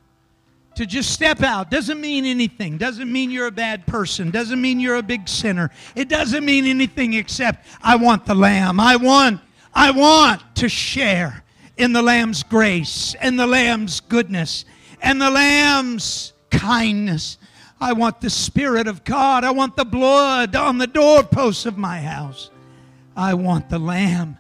to 0.79 0.87
just 0.87 1.11
step 1.11 1.43
out. 1.43 1.73
Doesn't 1.73 2.01
mean 2.01 2.25
anything. 2.25 2.79
Doesn't 2.79 3.11
mean 3.11 3.33
you're 3.33 3.49
a 3.49 3.51
bad 3.51 3.85
person. 3.85 4.31
Doesn't 4.31 4.61
mean 4.61 4.79
you're 4.79 4.95
a 4.95 5.03
big 5.03 5.29
sinner. 5.29 5.73
It 5.97 6.09
doesn't 6.09 6.45
mean 6.45 6.67
anything 6.67 7.15
except 7.15 7.67
I 7.83 7.97
want 7.97 8.27
the 8.27 8.37
lamb. 8.37 8.79
I 8.79 8.95
want 8.95 9.41
I 9.75 9.91
want 9.91 10.41
to 10.55 10.69
share 10.69 11.43
in 11.77 11.93
the 11.93 12.01
lamb's 12.01 12.45
grace 12.45 13.17
and 13.21 13.37
the 13.37 13.47
lamb's 13.47 13.99
goodness 13.99 14.65
and 15.03 15.21
the 15.21 15.31
lamb's 15.31 16.33
kindness. 16.51 17.39
I 17.81 17.93
want 17.93 18.21
the 18.21 18.31
spirit 18.31 18.87
of 18.87 19.03
God. 19.03 19.43
I 19.43 19.51
want 19.51 19.75
the 19.75 19.85
blood 19.85 20.55
on 20.55 20.79
the 20.79 20.87
doorposts 20.87 21.67
of 21.67 21.77
my 21.77 21.99
house. 21.99 22.51
I 23.17 23.35
want 23.35 23.69
the 23.69 23.81
lamb. 23.81 24.39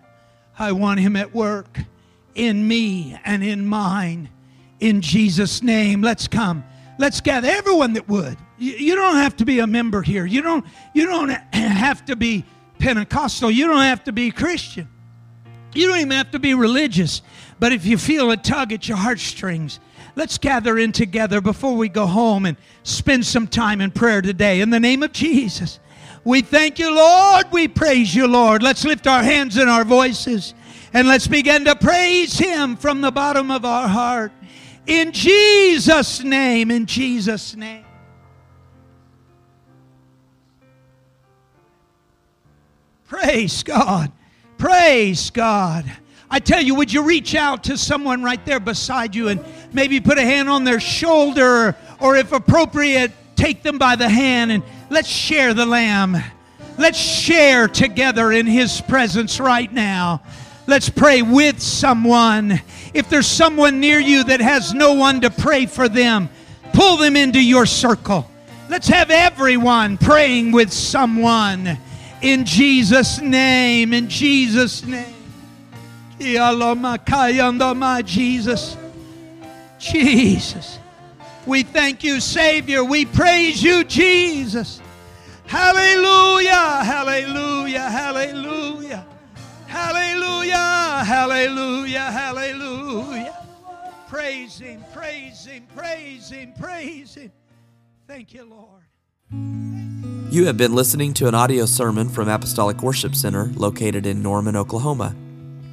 I 0.56 0.70
want 0.70 1.00
him 1.00 1.16
at 1.16 1.34
work 1.34 1.80
in 2.36 2.68
me 2.68 3.18
and 3.24 3.42
in 3.42 3.66
mine 3.66 4.28
in 4.80 5.00
Jesus' 5.00 5.62
name. 5.62 6.02
Let's 6.02 6.28
come. 6.28 6.64
Let's 6.98 7.20
gather 7.20 7.48
everyone 7.48 7.92
that 7.94 8.08
would. 8.08 8.36
You, 8.58 8.96
don't 8.96 9.16
have 9.16 9.36
to 9.36 9.44
be 9.44 9.60
a 9.60 9.66
member 9.68 10.02
here. 10.02 10.26
You 10.26 10.42
don't, 10.42 10.64
you 10.92 11.06
don't 11.06 11.28
have 11.52 12.04
to 12.06 12.16
be 12.16 12.44
Pentecostal. 12.80 13.50
You 13.50 13.68
don't 13.68 13.82
have 13.82 14.02
to 14.04 14.12
be 14.12 14.32
Christian. 14.32 14.88
You 15.74 15.86
don't 15.88 15.98
even 15.98 16.10
have 16.10 16.32
to 16.32 16.40
be 16.40 16.54
religious. 16.54 17.22
But 17.60 17.72
if 17.72 17.86
you 17.86 17.98
feel 17.98 18.30
a 18.32 18.36
tug 18.36 18.72
at 18.72 18.88
your 18.88 18.96
heartstrings, 18.96 19.78
let's 20.16 20.38
gather 20.38 20.76
in 20.78 20.90
together 20.90 21.40
before 21.40 21.76
we 21.76 21.88
go 21.88 22.06
home 22.06 22.46
and 22.46 22.56
spend 22.82 23.24
some 23.24 23.46
time 23.46 23.80
in 23.80 23.92
prayer 23.92 24.20
today. 24.20 24.60
In 24.60 24.70
the 24.70 24.80
name 24.80 25.04
of 25.04 25.12
Jesus, 25.12 25.78
we 26.24 26.42
thank 26.42 26.80
you, 26.80 26.92
Lord. 26.92 27.46
We 27.52 27.68
praise 27.68 28.12
you, 28.12 28.26
Lord. 28.26 28.62
Let's 28.62 28.84
lift 28.84 29.06
our 29.06 29.22
hands 29.22 29.56
and 29.56 29.70
our 29.70 29.84
voices 29.84 30.54
and 30.92 31.06
let's 31.06 31.26
begin 31.26 31.64
to 31.66 31.76
praise 31.76 32.38
Him 32.38 32.76
from 32.76 33.00
the 33.00 33.10
bottom 33.10 33.50
of 33.50 33.64
our 33.64 33.88
heart. 33.88 34.32
In 34.88 35.12
Jesus' 35.12 36.24
name, 36.24 36.70
in 36.70 36.86
Jesus' 36.86 37.54
name. 37.54 37.84
Praise 43.06 43.62
God. 43.62 44.10
Praise 44.56 45.28
God. 45.28 45.84
I 46.30 46.40
tell 46.40 46.62
you, 46.62 46.74
would 46.74 46.90
you 46.90 47.02
reach 47.02 47.34
out 47.34 47.64
to 47.64 47.76
someone 47.76 48.22
right 48.22 48.44
there 48.46 48.60
beside 48.60 49.14
you 49.14 49.28
and 49.28 49.44
maybe 49.74 50.00
put 50.00 50.16
a 50.16 50.22
hand 50.22 50.48
on 50.48 50.64
their 50.64 50.80
shoulder 50.80 51.76
or, 52.00 52.16
if 52.16 52.32
appropriate, 52.32 53.12
take 53.36 53.62
them 53.62 53.76
by 53.76 53.94
the 53.94 54.08
hand 54.08 54.50
and 54.50 54.62
let's 54.88 55.08
share 55.08 55.52
the 55.52 55.66
lamb. 55.66 56.16
Let's 56.78 56.98
share 56.98 57.68
together 57.68 58.32
in 58.32 58.46
His 58.46 58.80
presence 58.80 59.38
right 59.38 59.70
now. 59.70 60.22
Let's 60.66 60.88
pray 60.88 61.20
with 61.20 61.60
someone. 61.60 62.60
If 62.94 63.08
there's 63.08 63.26
someone 63.26 63.80
near 63.80 63.98
you 63.98 64.24
that 64.24 64.40
has 64.40 64.74
no 64.74 64.94
one 64.94 65.20
to 65.22 65.30
pray 65.30 65.66
for 65.66 65.88
them, 65.88 66.28
pull 66.72 66.96
them 66.96 67.16
into 67.16 67.40
your 67.40 67.66
circle. 67.66 68.30
Let's 68.68 68.88
have 68.88 69.10
everyone 69.10 69.96
praying 69.98 70.52
with 70.52 70.72
someone 70.72 71.78
in 72.20 72.44
Jesus' 72.44 73.20
name. 73.20 73.92
In 73.92 74.08
Jesus' 74.08 74.84
name. 74.84 75.14
Jesus. 78.02 78.76
Jesus. 79.78 80.78
We 81.46 81.62
thank 81.62 82.04
you, 82.04 82.20
Savior. 82.20 82.84
We 82.84 83.04
praise 83.06 83.62
you, 83.62 83.84
Jesus. 83.84 84.82
Hallelujah. 85.46 86.84
Hallelujah. 86.84 87.88
Hallelujah. 87.88 89.06
Hallelujah, 89.68 91.04
hallelujah, 91.04 92.10
hallelujah. 92.10 93.36
Praise 94.08 94.58
Him, 94.58 94.82
praise 94.94 95.44
Him, 95.44 95.66
praise 95.76 96.30
Him, 96.30 96.54
praise 96.58 97.14
Him. 97.14 97.30
Thank 98.06 98.32
you, 98.32 98.44
Lord. 98.44 98.84
You 100.32 100.46
have 100.46 100.56
been 100.56 100.74
listening 100.74 101.12
to 101.14 101.26
an 101.28 101.34
audio 101.34 101.66
sermon 101.66 102.08
from 102.08 102.30
Apostolic 102.30 102.82
Worship 102.82 103.14
Center 103.14 103.50
located 103.56 104.06
in 104.06 104.22
Norman, 104.22 104.56
Oklahoma. 104.56 105.14